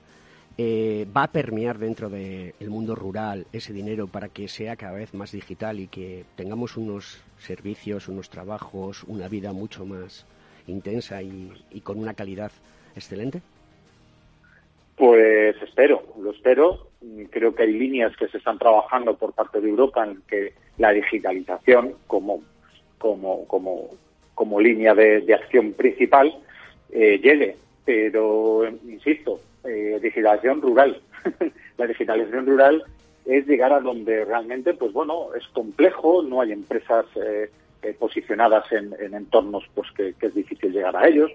[0.56, 5.12] eh, va a permear dentro del mundo rural ese dinero para que sea cada vez
[5.12, 10.26] más digital y que tengamos unos servicios, unos trabajos, una vida mucho más
[10.66, 12.52] intensa y, con una calidad
[12.94, 13.42] excelente?
[14.96, 16.88] Pues espero, lo espero.
[17.30, 20.92] Creo que hay líneas que se están trabajando por parte de Europa en que la
[20.92, 22.42] digitalización como,
[22.98, 23.90] como, como,
[24.34, 26.32] como línea de, acción principal
[26.90, 27.56] eh, llegue.
[27.84, 31.00] Pero, insisto, eh, digitalización rural.
[31.78, 32.84] la digitalización rural
[33.24, 37.50] es llegar a donde realmente, pues bueno, es complejo, no hay empresas eh,
[37.82, 41.30] eh, posicionadas en, entornos pues que, es difícil llegar a ellos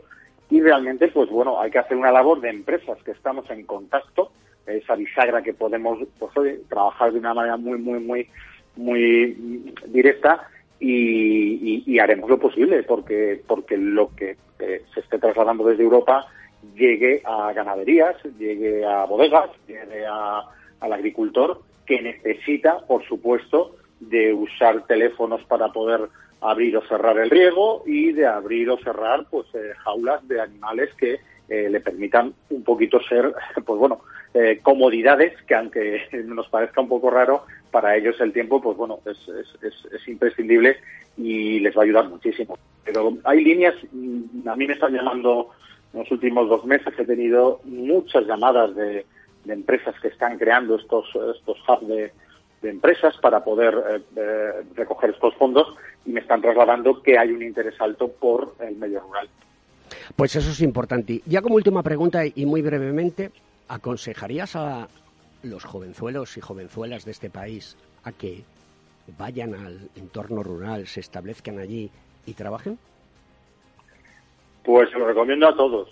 [0.51, 4.31] y realmente, pues bueno, hay que hacer una labor de empresas que estamos en contacto,
[4.67, 6.31] esa bisagra que podemos pues,
[6.67, 8.27] trabajar de una manera muy, muy, muy,
[8.75, 10.47] muy directa
[10.79, 16.27] y, haremos lo posible porque porque lo que se esté trasladando desde Europa
[16.75, 24.85] llegue a ganaderías, llegue a bodegas, llegue al agricultor que necesita, por supuesto, de usar
[24.85, 26.09] teléfonos para poder
[26.41, 30.89] abrir o cerrar el riego y de abrir o cerrar pues eh, jaulas de animales
[30.95, 31.19] que
[31.49, 33.33] eh, le permitan un poquito ser,
[33.65, 34.01] pues bueno,
[34.33, 38.99] eh, comodidades que aunque nos parezca un poco raro, para ellos el tiempo, pues bueno,
[39.05, 39.17] es,
[39.61, 40.77] es, es imprescindible
[41.17, 42.57] y les va a ayudar muchísimo.
[42.83, 45.49] Pero hay líneas, mm, a mí me están llamando
[45.93, 49.05] en los últimos dos meses he tenido muchas llamadas de,
[49.47, 52.11] empresas que están creando estos, estos hubs de,
[52.61, 55.65] empresas para poder eh, eh, recoger estos fondos
[56.05, 59.29] y me están trasladando que hay un interés alto por el medio rural.
[60.15, 61.21] Pues eso es importante.
[61.25, 63.31] Ya como última pregunta y muy brevemente,
[63.69, 64.89] ¿aconsejarías a
[65.43, 68.43] los jovenzuelos y jovenzuelas de este país a que
[69.17, 71.89] vayan al entorno rural, se establezcan allí
[72.25, 72.77] y trabajen?
[74.63, 75.89] Pues lo recomiendo a todos.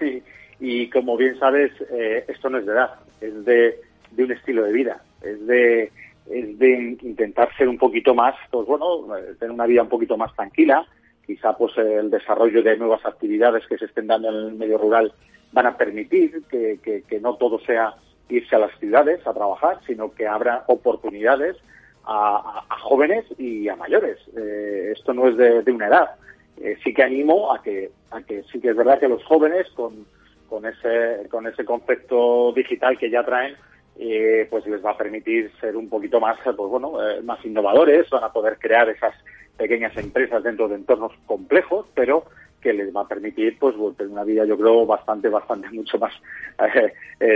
[0.60, 3.80] y como bien sabes, eh, esto no es de edad, es de,
[4.18, 5.90] un estilo de vida, es de,
[6.30, 10.16] es de intentar ser un poquito más, pues bueno, eh, tener una vida un poquito
[10.16, 10.86] más tranquila.
[11.26, 15.12] Quizá pues el desarrollo de nuevas actividades que se estén dando en el medio rural
[15.52, 17.94] van a permitir que, que, no todo sea
[18.28, 21.56] irse a las ciudades a trabajar, sino que habrá oportunidades
[22.04, 24.18] a, jóvenes y a mayores.
[24.36, 26.16] Eh, esto no es de una edad,
[26.60, 29.66] eh, sí que animo a que, a que sí que es verdad que los jóvenes
[29.70, 30.06] con,
[30.48, 33.56] con ese, con ese concepto digital que ya traen,
[33.98, 38.10] eh, pues les va a permitir ser un poquito más, pues bueno, eh, más innovadores,
[38.10, 39.14] van a poder crear esas
[39.56, 42.24] pequeñas empresas dentro de entornos complejos, pero
[42.60, 46.12] que les va a permitir pues tener una vida yo creo bastante bastante mucho más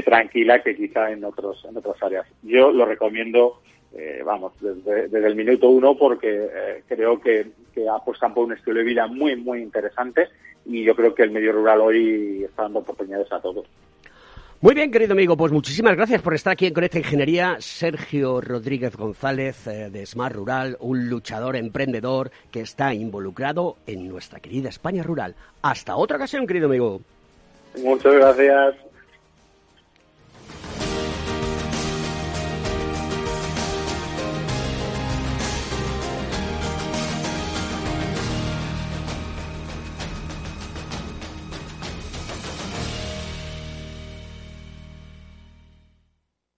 [0.05, 2.27] tranquila que quizá en otros en otras áreas.
[2.43, 3.63] Yo lo recomiendo
[3.97, 8.79] eh, vamos, desde, el minuto uno porque eh, creo que, que apuestan por un estilo
[8.79, 10.29] de vida muy, muy interesante
[10.67, 13.67] y yo creo que el medio rural hoy está dando oportunidades a todos.
[14.65, 17.57] Muy bien, querido amigo, pues muchísimas gracias por estar aquí en Conecta Ingeniería.
[17.59, 24.41] Sergio Rodríguez González eh, de Smart Rural, un luchador emprendedor que está involucrado en nuestra
[24.41, 25.35] querida España rural.
[25.61, 27.03] Hasta otra ocasión, querido amigo.
[27.83, 28.84] Muchas gracias.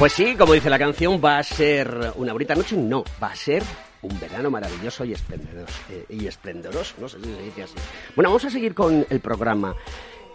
[0.00, 2.74] Pues sí, como dice la canción, va a ser una bonita noche.
[2.74, 3.62] No, va a ser
[4.00, 5.74] un verano maravilloso y esplendoroso.
[5.90, 7.74] Eh, y esplendoroso, no sé si se dice así.
[8.16, 9.76] Bueno, vamos a seguir con el programa.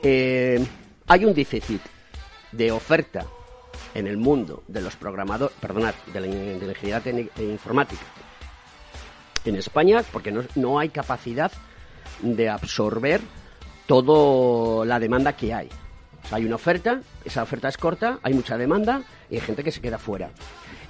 [0.03, 0.63] Eh,
[1.07, 1.81] hay un déficit
[2.51, 3.25] de oferta
[3.95, 7.01] en el mundo de los programadores, perdonad, de la, ingeniería
[7.35, 8.03] e informática
[9.45, 11.51] en España, porque no, no hay capacidad
[12.21, 13.19] de absorber
[13.87, 15.69] toda la demanda que hay.
[16.31, 19.81] Hay una oferta, esa oferta es corta, hay mucha demanda y hay gente que se
[19.81, 20.31] queda fuera.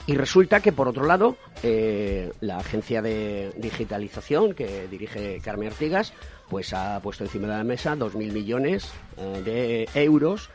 [0.08, 6.14] Y resulta que, por otro lado, eh, la agencia de digitalización que dirige Carmen Artigas,
[6.48, 10.50] pues ha puesto encima de la mesa 2.000 millones eh, de euros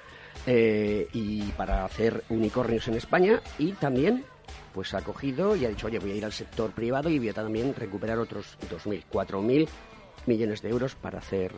[0.47, 4.25] eh, y para hacer unicornios en España y también
[4.73, 7.31] pues ha cogido y ha dicho, oye, voy a ir al sector privado y voy
[7.31, 9.69] a también recuperar otros 2.000, 4.000
[10.27, 11.53] millones de euros para hacer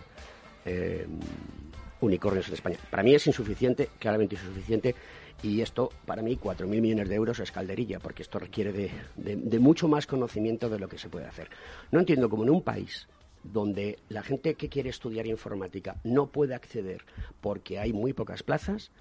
[2.03, 2.77] unicornios en España.
[2.91, 4.95] Para mí es insuficiente, claramente insuficiente,
[5.43, 8.73] y esto, para mí, 4.000 millones de euros es calderilla, porque esto requiere
[9.17, 11.49] de, mucho más conocimiento de lo que se puede hacer.
[11.91, 13.09] No entiendo cómo en un país
[13.43, 17.05] donde la gente que quiere estudiar informática no puede acceder
[17.41, 18.93] porque hay muy pocas plazas,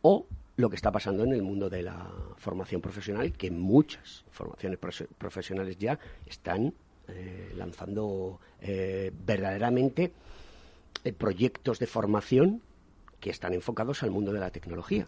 [0.00, 4.78] o lo que está pasando en el mundo de la formación profesional, que muchas formaciones
[5.18, 6.72] profesionales ya están
[7.08, 10.12] eh, lanzando eh, verdaderamente
[11.04, 12.62] eh, proyectos de formación
[13.20, 15.06] que están enfocados al mundo de la tecnología.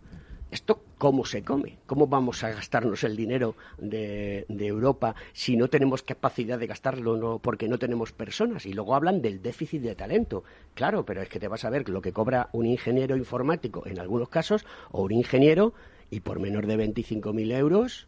[0.52, 1.78] ¿Esto cómo se come?
[1.86, 7.38] ¿Cómo vamos a gastarnos el dinero de, Europa si no tenemos capacidad de gastarlo no,
[7.38, 8.66] porque no tenemos personas?
[8.66, 10.44] Y luego hablan del déficit de talento.
[10.74, 13.98] Claro, pero es que te vas a ver lo que cobra un ingeniero informático en
[13.98, 15.72] algunos casos o un ingeniero
[16.10, 18.06] y por menos de 25.000 euros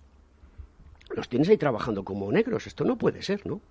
[1.16, 2.66] los tienes ahí trabajando como negros.
[2.66, 3.62] Esto no puede ser, ¿no?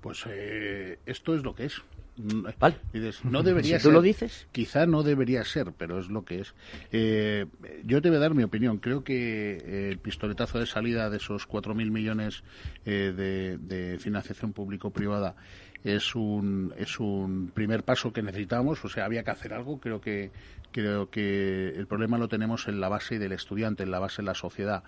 [0.00, 1.82] Pues eh, esto es lo que es.
[2.16, 2.76] Mm, vale.
[3.24, 4.46] no debería si tú lo dices.
[4.52, 6.54] Quizá no debería ser, pero es lo que es.
[6.92, 7.46] Eh,
[7.84, 8.78] yo te voy a dar mi opinión.
[8.78, 12.42] Creo que eh, el pistoletazo de salida de esos 4.000 millones
[12.84, 15.36] eh, de, de, financiación público-privada
[15.82, 18.84] es un, es un primer paso que necesitamos.
[18.84, 19.80] O sea, había que hacer algo.
[19.80, 20.30] Creo que,
[20.72, 24.26] creo que el problema lo tenemos en la base del estudiante, en la base de
[24.26, 24.82] la sociedad.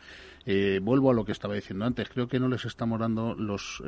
[0.82, 2.10] vuelvo a lo que estaba diciendo antes.
[2.10, 3.82] Creo que no les estamos dando los,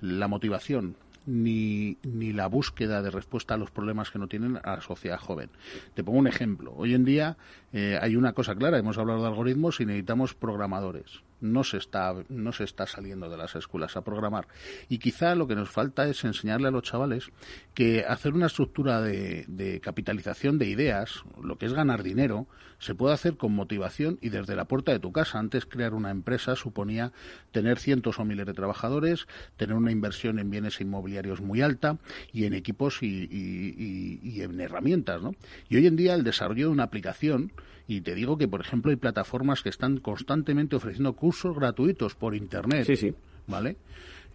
[0.00, 4.76] la motivación ni, ni la búsqueda de respuesta a los problemas que no tienen a
[4.76, 5.50] la sociedad joven.
[5.94, 6.72] Te pongo un ejemplo.
[6.76, 7.36] Hoy en día
[7.72, 12.14] eh, hay una cosa clara, hemos hablado de algoritmos y necesitamos programadores no se está
[12.28, 14.48] no se está saliendo de las escuelas a programar
[14.88, 17.30] y quizá lo que nos falta es enseñarle a los chavales
[17.74, 22.46] que hacer una estructura de, de, capitalización de ideas lo que es ganar dinero
[22.78, 26.10] se puede hacer con motivación y desde la puerta de tu casa antes crear una
[26.10, 27.12] empresa suponía
[27.52, 29.26] tener cientos o miles de trabajadores
[29.56, 31.98] tener una inversión en bienes inmobiliarios muy alta
[32.32, 35.34] y en equipos y, y, y en herramientas ¿no?
[35.68, 37.52] y hoy en día el desarrollo de una aplicación
[37.86, 42.34] y te digo que, por ejemplo, hay plataformas que están constantemente ofreciendo cursos gratuitos por
[42.34, 42.84] Internet.
[42.86, 43.14] Sí, sí.
[43.46, 43.76] ¿Vale?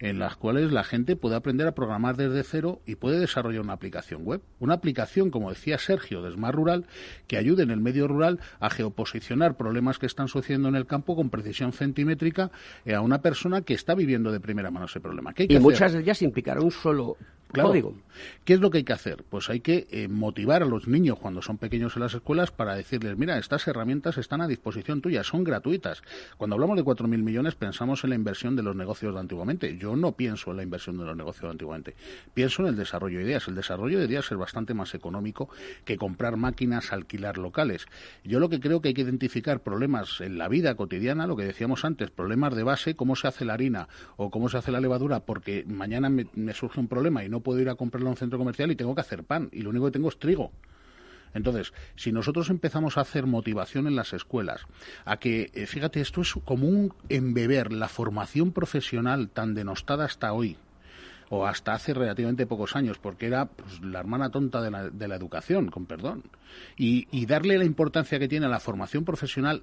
[0.02, 3.74] en las cuales la gente puede aprender a programar desde cero y puede desarrollar una
[3.74, 4.42] aplicación web.
[4.58, 6.86] Una aplicación, como decía Sergio, de Smart Rural,
[7.28, 11.14] que ayude en el medio rural a geoposicionar problemas que están sucediendo en el campo
[11.14, 12.50] con precisión centimétrica
[12.84, 15.32] eh, a una persona que está viviendo de primera mano ese problema.
[15.36, 17.16] y muchas de ellas implicarán un solo
[17.52, 17.94] Código.
[18.44, 19.24] ¿Qué es lo que hay que hacer?
[19.28, 22.74] Pues hay que eh, motivar a los niños cuando son pequeños en las escuelas para
[22.74, 26.02] decirles, mira, estas herramientas están a disposición tuya, son gratuitas.
[26.36, 29.76] Cuando hablamos de 4.000 millones pensamos en la inversión de los negocios de antiguamente.
[29.76, 31.94] Yo no pienso en la inversión de los negocios de antiguamente.
[32.34, 33.48] Pienso en el desarrollo de ideas.
[33.48, 35.48] El desarrollo de ideas es bastante más económico
[35.84, 37.86] que comprar máquinas, alquilar locales.
[38.24, 41.44] Yo lo que creo que hay que identificar problemas en la vida cotidiana, lo que
[41.44, 44.80] decíamos antes, problemas de base, cómo se hace la harina o cómo se hace la
[44.80, 48.16] levadura, porque mañana me surge un problema y no puedo ir a comprarlo a un
[48.16, 50.52] centro comercial y tengo que hacer pan y lo único que tengo es trigo.
[51.34, 54.66] Entonces, si nosotros empezamos a hacer motivación en las escuelas,
[55.04, 60.32] a que, eh, fíjate, esto es como un embeber la formación profesional tan denostada hasta
[60.32, 60.56] hoy,
[61.30, 65.08] o hasta hace relativamente pocos años, porque era pues, la hermana tonta de la, de
[65.08, 66.24] la educación, con perdón.
[66.76, 69.62] Y, y, darle la importancia que tiene a la formación profesional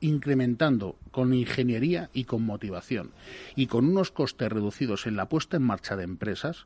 [0.00, 3.10] incrementando con ingeniería y con motivación
[3.54, 6.64] y con unos costes reducidos en la puesta en marcha de empresas,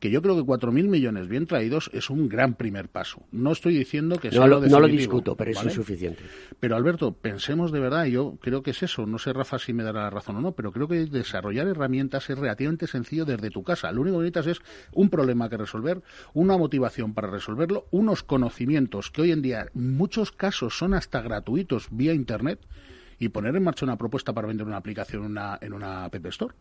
[0.00, 3.22] que yo creo que 4.000 millones bien traídos es un gran primer paso.
[3.32, 6.22] No estoy diciendo que sea no lo, no lo discuto, pero es insuficiente.
[6.58, 9.82] Pero Alberto, pensemos de verdad, yo creo que es eso, no sé Rafa si me
[9.82, 13.62] dará la razón o no, pero creo que desarrollar herramientas es relativamente sencillo desde tu
[13.62, 13.92] casa.
[13.92, 16.00] Lo único que necesitas es un problema que resolver,
[16.32, 21.20] una motivación para resolverlo, unos conocimientos que hoy en día en muchos casos son hasta
[21.20, 22.58] gratuitos vía Internet
[23.18, 26.26] y poner en marcha una propuesta para vender una aplicación en una, en una App
[26.26, 26.54] Store.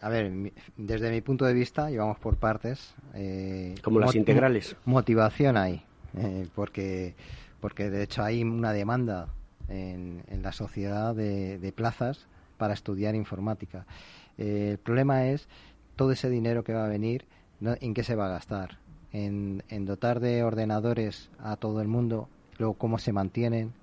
[0.00, 2.94] A ver, desde mi punto de vista, y vamos por partes.
[3.14, 4.74] Eh, Como las integrales.
[4.86, 5.82] Motivación hay,
[6.16, 7.14] eh, porque,
[7.60, 9.28] porque de hecho hay una demanda
[9.68, 12.26] en, en la sociedad de, de, plazas
[12.56, 13.84] para estudiar informática.
[14.38, 15.48] Eh, el problema es
[15.96, 17.26] todo ese dinero que va a venir,
[17.60, 18.78] ¿en qué se va a gastar?
[19.12, 22.28] En, en dotar de ordenadores a todo el mundo,
[22.58, 23.74] luego cómo se mantienen,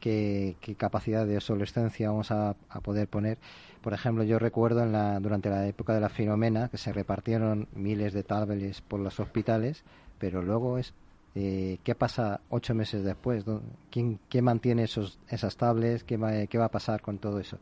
[0.00, 3.38] qué, qué capacidad de obsolescencia vamos a, a poder poner.
[3.82, 7.68] Por ejemplo, yo recuerdo en la, durante la época de la Filomena que se repartieron
[7.74, 9.84] miles de tablets por los hospitales,
[10.18, 10.94] pero luego es
[11.38, 13.44] eh, ¿qué pasa ocho meses después?
[13.90, 16.02] ¿Quién, quién mantiene esos, esas tablets?
[16.02, 17.58] ¿Qué va, ¿Qué va a pasar con todo eso?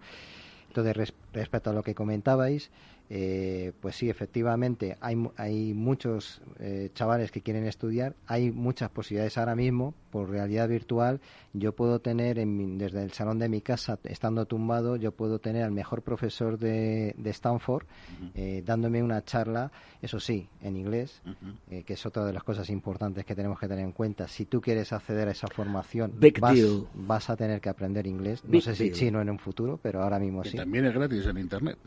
[0.68, 2.70] Entonces, res, respecto a lo que comentabais,
[3.16, 9.38] eh, pues sí, efectivamente, hay, hay muchos eh, chavales que quieren estudiar, hay muchas posibilidades
[9.38, 11.20] ahora mismo, por realidad virtual,
[11.52, 15.62] yo puedo tener en desde el salón de mi casa, estando tumbado, yo puedo tener
[15.62, 18.30] al mejor profesor de, de Stanford uh -huh.
[18.34, 19.70] eh, dándome una charla,
[20.02, 21.30] eso sí, en inglés, uh
[21.70, 21.84] -huh.
[21.84, 24.26] que es otra de las cosas importantes que tenemos que tener en cuenta.
[24.26, 26.58] Si tú quieres acceder a esa formación, vas,
[26.94, 30.02] vas, a tener que aprender inglés, no Big sé si chino en un futuro, pero
[30.02, 30.56] ahora mismo que sí.
[30.56, 31.78] También es gratis en Internet.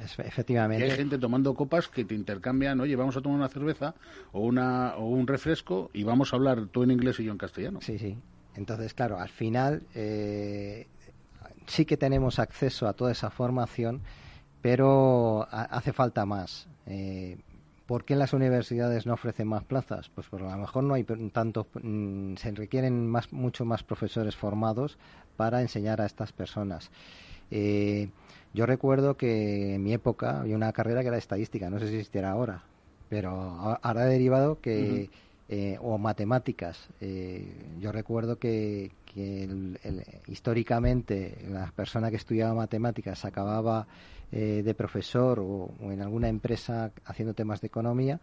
[0.00, 0.86] Efectivamente.
[0.86, 3.94] Y hay gente tomando copas que te intercambian, oye, vamos a tomar una cerveza
[4.32, 7.38] o, una, o un refresco y vamos a hablar tú en inglés y yo en
[7.38, 7.80] castellano.
[7.82, 8.16] Sí, sí.
[8.54, 10.86] Entonces, claro, al final eh,
[11.66, 14.02] sí que tenemos acceso a toda esa formación,
[14.62, 16.68] pero hace falta más.
[16.86, 17.38] Eh,
[17.86, 20.10] ¿Por qué las universidades no ofrecen más plazas?
[20.14, 24.36] Pues porque a lo mejor no hay tantos, mm, se requieren más, mucho más profesores
[24.36, 24.98] formados
[25.36, 26.90] para enseñar a estas personas.
[27.50, 28.10] Eh,
[28.54, 31.94] yo recuerdo que en mi época había una carrera que era estadística, no sé si
[31.94, 32.62] existiera ahora,
[33.08, 35.10] pero ahora he derivado que, uh -huh.
[35.48, 36.88] eh, o matemáticas.
[37.00, 37.46] Eh,
[37.80, 43.86] yo recuerdo que, que el, el, históricamente la persona que estudiaba matemáticas acababa
[44.30, 48.20] eh, de profesor o, o en alguna empresa haciendo temas de economía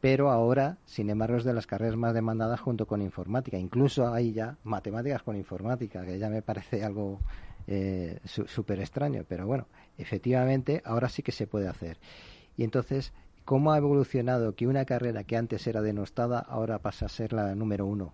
[0.00, 3.58] pero ahora, sin embargo, es de las carreras más demandadas junto con informática.
[3.58, 7.18] Incluso hay ya matemáticas con informática, que ya me parece algo
[7.66, 9.66] eh, súper extraño, pero bueno,
[9.98, 11.98] efectivamente ahora sí que se puede hacer.
[12.56, 13.12] Y entonces,
[13.44, 17.54] ¿cómo ha evolucionado que una carrera que antes era denostada ahora pasa a ser la
[17.54, 18.12] número uno?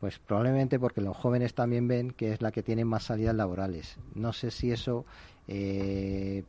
[0.00, 3.96] Pues probablemente porque los jóvenes también ven que es la que tiene más salidas laborales.
[4.14, 5.06] No sé si eso
[5.48, 6.44] eh,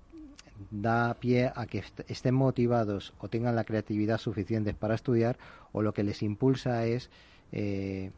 [0.71, 5.37] da pie a que est estén motivados o tengan la creatividad suficiente para estudiar
[5.71, 7.09] o lo que les impulsa es
[7.51, 8.11] eh,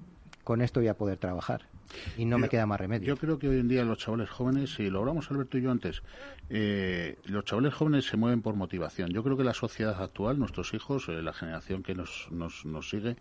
[0.43, 1.68] con esto voy a poder trabajar
[2.17, 3.07] y no me queda más remedio.
[3.07, 5.71] Yo creo que hoy en día los chavales jóvenes, si lo hablamos Alberto y yo
[5.71, 6.01] antes,
[6.49, 9.09] eh, los chavales jóvenes se mueven por motivación.
[9.11, 12.89] Yo creo que la sociedad actual, nuestros hijos, eh, la generación que nos, nos, nos,
[12.89, 13.17] sigue,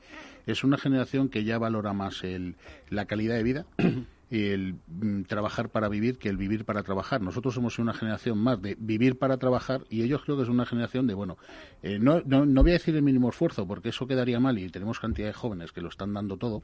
[0.46, 2.56] es una generación que ya valora más el,
[2.90, 3.66] la calidad de vida.
[4.30, 7.20] y el mm, trabajar para vivir que el vivir para trabajar.
[7.22, 10.66] Nosotros somos una generación más de vivir para trabajar y ellos creo que es una
[10.66, 11.38] generación de, bueno,
[11.82, 14.68] eh, no, no, no voy a decir el mínimo esfuerzo porque eso quedaría mal y
[14.68, 16.62] tenemos cantidad de jóvenes que lo están dando todo,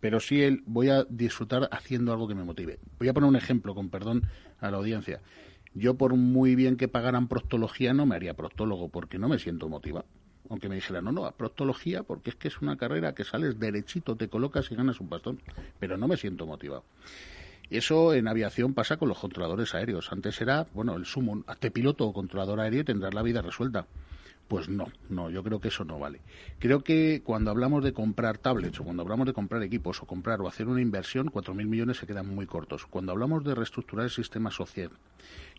[0.00, 2.78] pero sí el voy a disfrutar haciendo algo que me motive.
[2.98, 4.26] Voy a poner un ejemplo, con perdón
[4.60, 5.20] a la audiencia.
[5.74, 9.68] Yo por muy bien que pagaran proctología no me haría proctólogo porque no me siento
[9.68, 10.06] motivado.
[10.48, 14.16] Aunque me dijeran, no, no, a porque es que es una carrera que sales derechito,
[14.16, 15.40] te colocas y ganas un bastón.
[15.78, 16.82] Pero no me siento motivado.
[17.70, 20.10] Eso en aviación pasa con los controladores aéreos.
[20.10, 23.86] Antes era, bueno, el sumo, hazte piloto o controlador aéreo y tendrás la vida resuelta.
[24.50, 26.22] Pues no, no, yo creo que eso no vale.
[26.58, 30.40] Creo que cuando hablamos de comprar tablets o cuando hablamos de comprar equipos o comprar
[30.40, 32.84] o hacer una inversión, 4.000 millones se quedan muy cortos.
[32.86, 34.90] Cuando hablamos de reestructurar el sistema social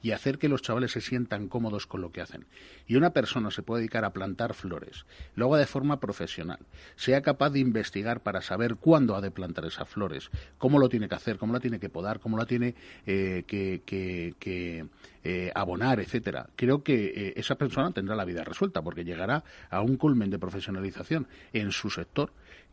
[0.01, 2.45] y hacer que los chavales se sientan cómodos con lo que hacen.
[2.87, 5.05] Y una persona se puede dedicar a plantar flores,
[5.35, 6.59] lo haga de forma profesional,
[6.95, 11.07] sea capaz de investigar para saber cuándo ha de plantar esas flores, cómo lo tiene
[11.07, 14.85] que hacer, cómo la tiene que podar, cómo la tiene eh, que,
[15.23, 16.49] eh, abonar, etcétera.
[16.55, 20.39] Creo que eh, esa persona tendrá la vida resuelta porque llegará a un culmen de
[20.39, 22.31] profesionalización en su sector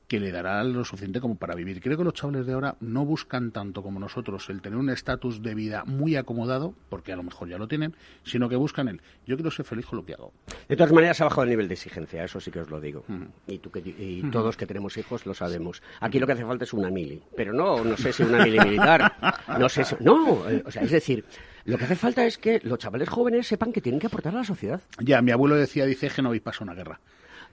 [0.08, 1.80] que le dará lo suficiente como para vivir.
[1.82, 5.42] Creo que los chavales de ahora no buscan tanto como nosotros el tener un estatus
[5.42, 7.94] de vida muy acomodado, porque a lo mejor ya lo tienen,
[8.24, 10.32] sino que buscan el yo quiero ser feliz con lo que hago.
[10.66, 13.04] De todas maneras, ha bajado el nivel de exigencia, eso sí que os lo digo.
[13.46, 15.82] Y, tú que, y todos que tenemos hijos lo sabemos.
[16.00, 18.58] Aquí lo que hace falta es una mili, pero no, no sé si una mili
[18.60, 19.12] militar,
[19.58, 21.24] no sé si, no, eh, o sea, es decir,
[21.66, 24.38] lo que hace falta es que los chavales jóvenes sepan que tienen que aportar a
[24.38, 24.80] la sociedad.
[25.00, 26.98] Ya, mi abuelo decía, dice que no habéis pasado una guerra.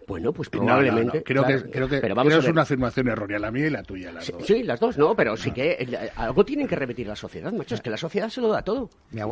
[0.07, 1.23] Bueno, pues probablemente.
[1.23, 4.25] Creo, que, creo que, pero es una afirmación errónea, la mía y la tuya, las
[4.25, 4.45] sí, dos.
[4.45, 7.75] Sí, las dos, no, pero sí que eh, algo tienen que repetir la sociedad, macho.
[7.75, 8.89] Es que la sociedad se lo da todo.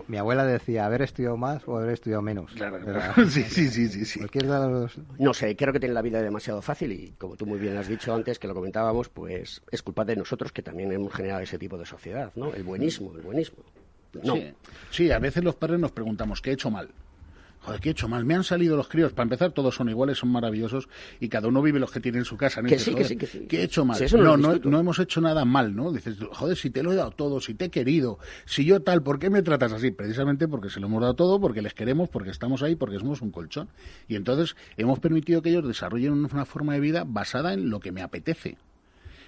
[0.07, 2.51] Mi, abuela decía, haber estudiado más o haber estudiado menos.
[2.53, 2.80] Claro,
[3.30, 4.05] sí, sí, sí, sí.
[4.05, 4.19] sí.
[5.19, 7.88] No sé, creo que tienen la vida demasiado fácil y, como tú muy bien has
[7.88, 11.59] dicho antes, que lo comentábamos, pues es culpa de nosotros que también hemos generado ese
[11.59, 12.53] tipo de sociedad, ¿no?
[12.53, 13.63] El buenismo, el buenismo.
[14.21, 14.36] No.
[14.36, 14.53] Sí,
[14.91, 16.89] sí, a veces los padres nos preguntamos, ¿qué he hecho mal?
[17.64, 18.26] Joder, ¿qué he hecho mal?
[18.26, 19.14] Me han salido los críos.
[19.14, 20.89] Para empezar, todos son iguales, son maravillosos
[21.20, 22.61] y cada uno vive los que tiene en su casa.
[22.61, 23.45] Que sí, que sí, que sí.
[23.47, 23.99] ¿Qué he hecho mal?
[24.18, 25.91] no, no, no, hemos hecho nada mal, ¿no?
[25.93, 29.01] Dices, joder, si te lo he dado todo, si te he querido, si yo tal,
[29.01, 29.91] ¿por qué me tratas así?
[29.91, 33.22] Precisamente porque se lo hemos dado todo, porque les queremos, porque estamos ahí, porque somos
[33.22, 33.70] un colchón.
[34.09, 37.93] Y entonces hemos permitido que ellos desarrollen una forma de vida basada en lo que
[37.93, 38.57] me apetece.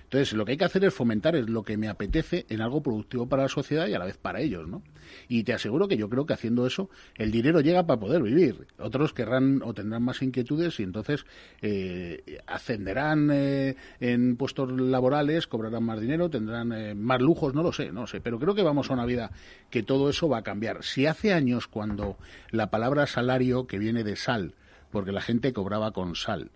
[0.05, 3.27] Entonces, lo que hay que hacer es fomentar lo que me apetece en algo productivo
[3.27, 4.83] para la sociedad y a la vez para ellos, ¿no?
[5.27, 8.67] Y te aseguro que yo creo que haciendo eso, el dinero llega para poder vivir.
[8.77, 11.25] Otros querrán o tendrán más inquietudes y entonces
[11.61, 17.73] eh, ascenderán eh, en puestos laborales, cobrarán más dinero, tendrán eh, más lujos, no lo
[17.73, 18.21] sé, no lo sé.
[18.21, 19.31] Pero creo que vamos a una vida
[19.71, 20.83] que todo eso va a cambiar.
[20.83, 22.17] Si hace años cuando
[22.51, 24.53] la palabra salario, que viene de sal,
[24.91, 26.51] porque la gente cobraba con sal,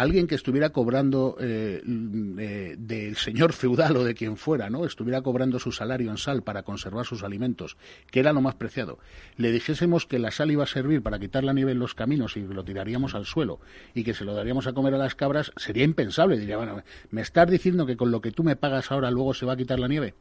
[0.00, 4.84] alguien que estuviera cobrando eh, eh, del señor feudal o de quien fuera, ¿no?
[4.84, 7.76] Estuviera cobrando su salario en sal para conservar sus alimentos,
[8.10, 8.98] que era lo más preciado,
[9.36, 12.36] le dijésemos que la sal iba a servir para quitar la nieve en los caminos
[12.36, 13.60] y lo tiraríamos al suelo
[13.94, 16.38] y que se lo daríamos a comer a las cabras, sería impensable.
[16.38, 19.46] Diría, bueno, ¿me estás diciendo que con lo que tú me pagas ahora luego se
[19.46, 20.14] va a quitar la nieve?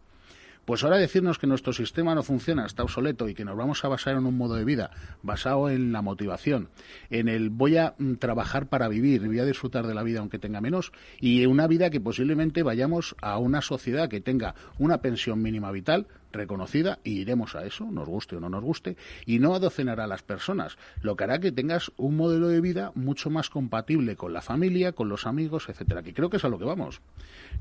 [0.66, 3.90] Pues ahora decirnos que nuestro sistema no funciona, está obsoleto y que nos vamos a
[3.90, 4.92] basar en un modo de vida
[5.22, 6.70] basado en la motivación,
[7.10, 10.40] en el voy a mm, trabajar para vivir, voy a disfrutar de la vida aunque
[10.40, 15.42] tenga menos y una vida que posiblemente vayamos a una sociedad que tenga una pensión
[15.42, 19.56] mínima vital reconocida y iremos a eso, nos guste o no nos guste, y no
[19.56, 23.50] adocenar a las personas, lo que hará que tengas un modelo de vida mucho más
[23.50, 26.66] compatible con la familia, con los amigos, etcétera, que creo que es a lo que
[26.66, 27.02] vamos.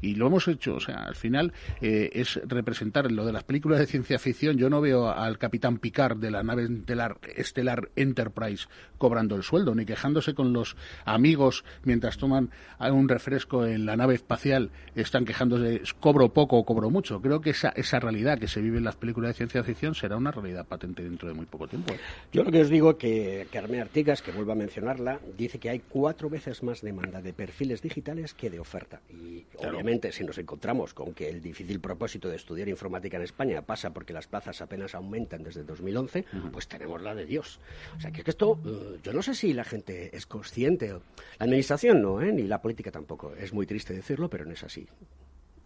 [0.00, 3.78] Y lo hemos hecho, o sea, al final eh, es representar lo de las películas
[3.78, 8.66] de ciencia ficción, yo no veo al capitán Picard de la nave estelar, estelar Enterprise
[8.98, 12.50] cobrando el sueldo, ni quejándose con los amigos mientras toman
[12.80, 17.20] un refresco en la nave espacial, están quejándose, cobro poco o cobro mucho.
[17.20, 20.16] Creo que esa, esa realidad que se vive en las películas de ciencia ficción será
[20.16, 21.94] una realidad patente dentro de muy poco tiempo.
[22.32, 25.80] Yo lo que os digo que Carmen Artigas, que vuelvo a mencionarla, dice que hay
[25.80, 29.00] cuatro veces más demanda de perfiles digitales que de oferta.
[29.10, 33.62] Y obviamente si nos encontramos con que el difícil propósito de estudiar informática en España
[33.62, 37.60] pasa porque las plazas apenas aumentan desde 2011, pues tenemos la de Dios.
[37.96, 40.88] O sea que esto, eh, yo no sé si la gente es consciente.
[40.88, 41.00] La
[41.40, 42.32] administración no, ¿eh?
[42.32, 43.34] ni la política tampoco.
[43.34, 44.86] Es muy triste decirlo, pero no es así.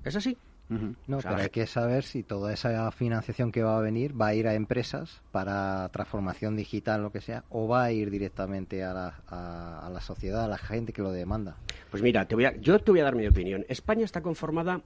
[0.04, 0.36] Es así.
[0.68, 4.34] No, pero hay que saber si toda esa financiación que va a venir va a
[4.34, 8.92] ir a empresas para transformación digital, lo que sea, o va a ir directamente a
[8.92, 11.56] la, a, la sociedad, a la gente que lo demanda.
[11.90, 13.64] Pues mira, te voy a, yo te voy a dar mi opinión.
[13.68, 14.82] España está conformada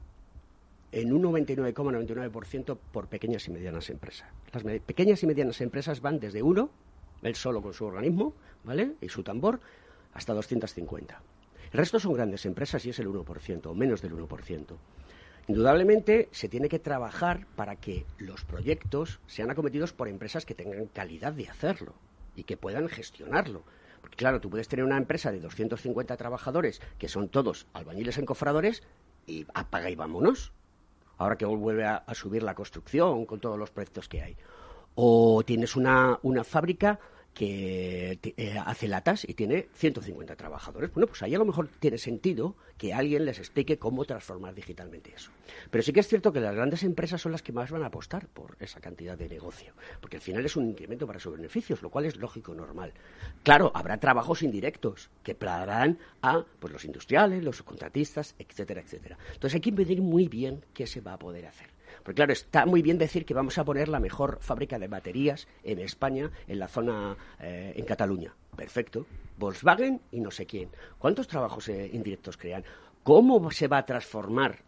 [0.93, 4.29] en un 99,99% por pequeñas y medianas empresas.
[4.53, 6.71] Las pequeñas y medianas empresas van desde uno,
[7.23, 8.97] él solo con su organismo, ¿vale?
[9.01, 9.61] Y su tambor,
[10.13, 11.23] hasta 250.
[11.73, 14.77] El resto son grandes empresas y es el 1%, o menos del 1%.
[15.51, 20.87] Indudablemente se tiene que trabajar para que los proyectos sean acometidos por empresas que tengan
[20.87, 21.95] calidad de hacerlo
[22.37, 23.65] y que puedan gestionarlo.
[24.01, 28.85] Porque claro, tú puedes tener una empresa de 250 trabajadores que son todos albañiles encofradores
[29.27, 30.53] y apaga y vámonos.
[31.19, 34.37] Ahora que vuelve a, subir la construcción con todos los proyectos que hay.
[34.95, 37.01] O tienes una, una fábrica
[37.35, 40.93] que eh, hace latas y tiene 150 trabajadores.
[40.93, 45.13] Bueno, pues ahí a lo mejor tiene sentido que alguien les explique cómo transformar digitalmente
[45.15, 45.31] eso.
[45.71, 47.87] Pero sí que es cierto que las grandes empresas son las que más van a
[47.87, 51.83] apostar por esa cantidad de negocio, porque al final es un incremento para sus beneficios,
[51.83, 52.93] lo cual es lógico, normal.
[53.43, 59.19] Claro, habrá trabajos indirectos que plagarán a pues, los industriales, los contratistas, etcétera, etcétera.
[59.33, 61.69] Entonces hay que medir muy bien qué se va a poder hacer.
[62.11, 65.47] Porque claro, está muy bien decir que vamos a poner la mejor fábrica de baterías
[65.63, 68.35] en España, en la zona, eh, en Cataluña.
[68.57, 69.07] Perfecto.
[69.39, 70.71] Volkswagen y no sé quién.
[70.99, 72.65] ¿Cuántos trabajos eh, indirectos crean?
[73.05, 74.59] ¿Cómo se va a transformar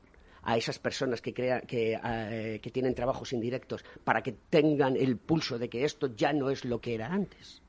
[0.45, 5.59] a esas personas que, que, eh, que tienen trabajos indirectos para que tengan el pulso
[5.59, 7.61] de que esto ya no es lo que era antes?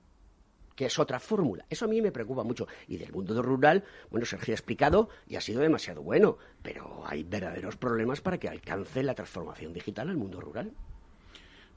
[0.75, 1.65] Que es otra fórmula.
[1.69, 2.67] Eso a mí me preocupa mucho.
[2.87, 7.23] Y del mundo rural, bueno, Sergio ha explicado y ha sido demasiado bueno, pero hay
[7.23, 10.71] verdaderos problemas para que alcance la transformación digital al mundo rural.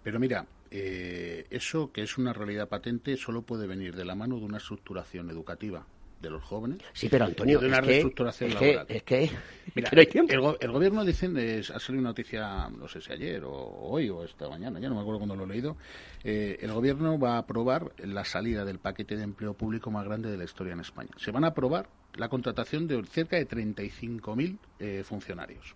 [0.03, 4.39] Pero mira, eh, eso que es una realidad patente solo puede venir de la mano
[4.39, 5.87] de una estructuración educativa
[6.27, 6.79] de los jóvenes.
[6.93, 8.87] Sí, pero Antonio, de una es reestructuración que, laboral.
[8.89, 9.31] Es que,
[9.75, 10.33] Mira, pero hay tiempo.
[10.33, 14.25] el, el, gobierno dice, ha salido una noticia, no sé si ayer o hoy o
[14.25, 15.77] esta mañana, ya no me acuerdo cuándo lo he leído,
[16.25, 20.31] eh, el gobierno va a aprobar la salida del paquete de empleo público más grande
[20.31, 21.11] de la historia en España.
[21.17, 25.75] Se van a aprobar la contratación de cerca de 35.000 eh, funcionarios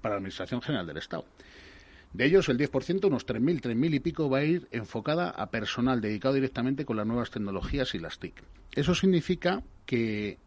[0.00, 1.24] para la Administración General del Estado.
[2.12, 6.00] De ellos, el 10%, unos 3.000, 3.000 y pico, va a ir enfocada a personal
[6.00, 8.34] dedicado directamente con las nuevas tecnologías y las TIC.
[8.74, 10.38] Eso significa que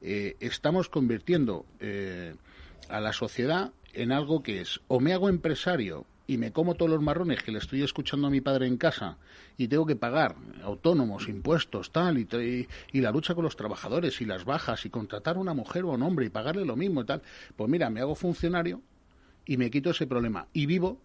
[0.00, 2.34] eh, estamos convirtiendo eh,
[2.88, 6.90] a la sociedad en algo que es o me hago empresario y me como todos
[6.90, 9.18] los marrones que le estoy escuchando a mi padre en casa
[9.58, 14.20] y tengo que pagar autónomos, impuestos, tal, y, y, y, la lucha con los trabajadores
[14.20, 16.76] y las bajas y contratar a una mujer o a un hombre y pagarle lo
[16.76, 17.20] mismo y tal,
[17.56, 18.80] pues mira, me hago funcionario
[19.44, 21.00] y me quito ese problema y vivo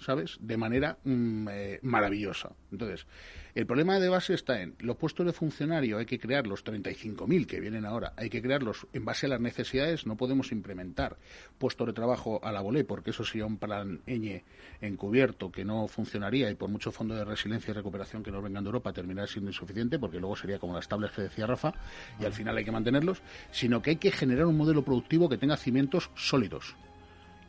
[0.00, 0.38] ¿sabes?
[0.40, 2.52] De manera mmm, eh, maravillosa.
[2.72, 3.06] Entonces,
[3.54, 7.46] el problema de base está en los puestos de funcionario, hay que crear los 35.000
[7.46, 11.16] que vienen ahora, hay que crearlos en base a las necesidades, no podemos implementar
[11.58, 14.42] puestos de trabajo a la volé, porque eso sería un plan ñ
[14.80, 18.62] encubierto que no funcionaría y por mucho fondo de resiliencia y recuperación que nos vengan
[18.62, 21.74] de Europa terminará siendo insuficiente, porque luego sería como las tablas que decía Rafa,
[22.20, 23.20] y al final hay que mantenerlos,
[23.50, 26.76] sino que hay que generar un modelo productivo que tenga cimientos sólidos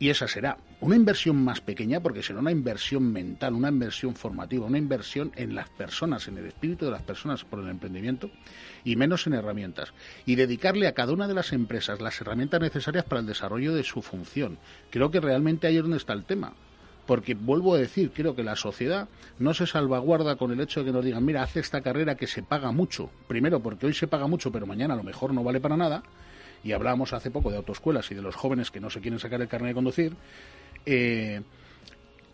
[0.02, 4.66] y esa será una inversión más pequeña porque será una inversión mental, una inversión formativa,
[4.66, 8.32] una inversión en las personas, en el espíritu de las personas por el emprendimiento
[8.84, 9.94] y menos en herramientas.
[10.26, 13.84] Y dedicarle a cada una de las empresas las herramientas necesarias para el desarrollo de
[13.84, 14.58] su función.
[14.90, 16.54] Creo que realmente ahí es donde está el tema.
[17.06, 20.88] Porque vuelvo a decir, creo que la sociedad no se salvaguarda con el hecho de
[20.88, 23.12] que nos digan, mira, hace esta carrera que se paga mucho.
[23.28, 26.02] Primero, porque hoy se paga mucho, pero mañana a lo mejor no vale para nada
[26.64, 29.42] y hablábamos hace poco de autoescuelas y de los jóvenes que no se quieren sacar
[29.42, 30.16] el carnet de conducir,
[30.86, 31.42] eh,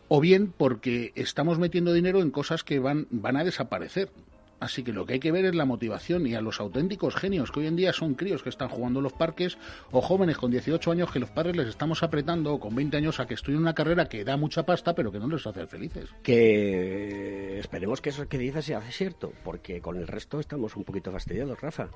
[0.08, 4.10] o bien porque estamos metiendo dinero en cosas que van, van a desaparecer.
[4.60, 7.52] Así que lo que hay que ver es la motivación y a los auténticos genios
[7.52, 9.58] que hoy en día son críos que están jugando en los parques
[9.92, 13.20] o jóvenes con 18 años que los padres les estamos apretando o con 20 años
[13.20, 16.10] a que estudien una carrera que da mucha pasta pero que no les hace felices.
[16.24, 21.12] Que esperemos que eso que dices sea cierto, porque con el resto estamos un poquito
[21.12, 21.90] fastidiados, Rafa.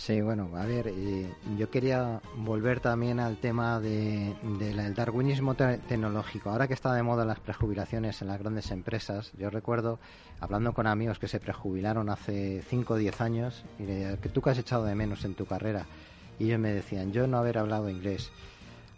[0.00, 5.76] Sí, bueno, a ver, eh, yo quería volver también al tema de, del darwinismo te
[5.76, 6.48] tecnológico.
[6.48, 9.98] Ahora que está de moda las prejubilaciones en las grandes empresas, yo recuerdo
[10.40, 14.40] hablando con amigos que se prejubilaron hace 5 o 10 años y le que tú
[14.40, 15.84] que has echado de menos en tu carrera.
[16.38, 18.32] Y ellos me decían, yo no haber hablado inglés.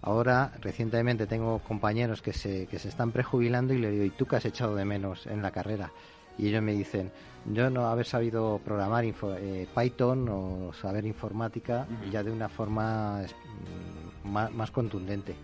[0.02, 4.26] Ahora, recientemente tengo compañeros que se, que se están prejubilando y le digo, ¿y tú
[4.26, 5.90] qué has echado de menos en la carrera?
[6.38, 7.10] Y ellos me dicen,
[7.46, 12.10] yo no haber sabido programar info, eh, Python o saber informática uh -huh.
[12.10, 13.22] ya de una forma
[14.24, 15.34] más, más, contundente.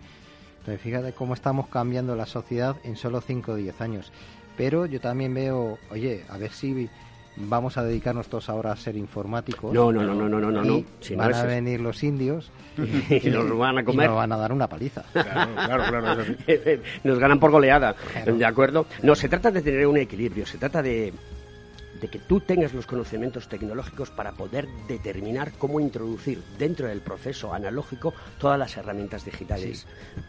[0.59, 4.11] Entonces, fíjate cómo estamos cambiando la sociedad en solo 5 o 10 años.
[4.57, 6.89] Pero yo también veo, oye, a ver si
[7.37, 9.73] vamos a dedicarnos todos ahora a ser informáticos.
[9.73, 10.63] No, no, no, no, no, no, no.
[10.63, 10.83] no.
[10.99, 12.51] Si van no a venir los indios
[13.09, 14.05] y, y nos van a comer.
[14.05, 15.03] Y nos van a dar una paliza.
[15.13, 16.21] Claro, claro, claro.
[16.21, 16.81] Eso sí.
[17.03, 18.35] nos ganan por goleada, claro.
[18.35, 18.85] ¿de acuerdo?
[19.01, 21.13] No, se trata de tener un equilibrio, se trata de
[22.01, 27.53] de que tú tengas los conocimientos tecnológicos para poder determinar cómo introducir dentro del proceso
[27.53, 29.85] analógico todas las herramientas digitales.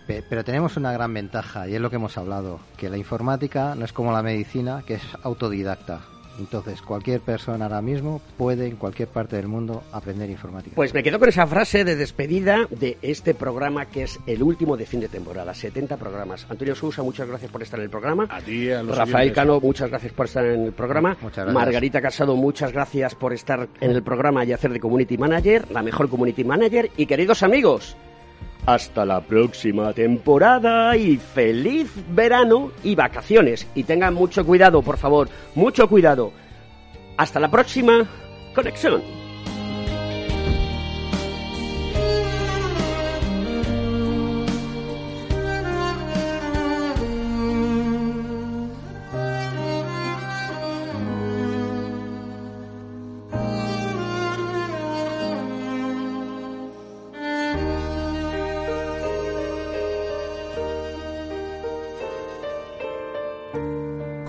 [0.06, 3.84] Pero tenemos una gran ventaja y es lo que hemos hablado, que la informática no
[3.84, 6.19] es como la medicina, que es autodidacta.
[6.40, 10.74] Entonces, cualquier persona ahora mismo puede en cualquier parte del mundo aprender informática.
[10.74, 14.76] Pues me quedo con esa frase de despedida de este programa que es el último
[14.76, 16.46] de fin de temporada, 70 programas.
[16.48, 18.26] Antonio Sousa, muchas gracias por estar en el programa.
[18.30, 19.34] A ti, a los Rafael oyentes.
[19.34, 21.16] Cano, muchas gracias por estar en el programa.
[21.20, 21.54] Muchas gracias.
[21.54, 25.82] Margarita Casado, muchas gracias por estar en el programa y hacer de Community Manager, la
[25.82, 26.90] mejor Community Manager.
[26.96, 27.96] Y queridos amigos,
[28.74, 33.66] hasta la próxima temporada y feliz verano y vacaciones.
[33.74, 36.32] Y tengan mucho cuidado, por favor, mucho cuidado.
[37.16, 38.08] Hasta la próxima
[38.54, 39.19] conexión.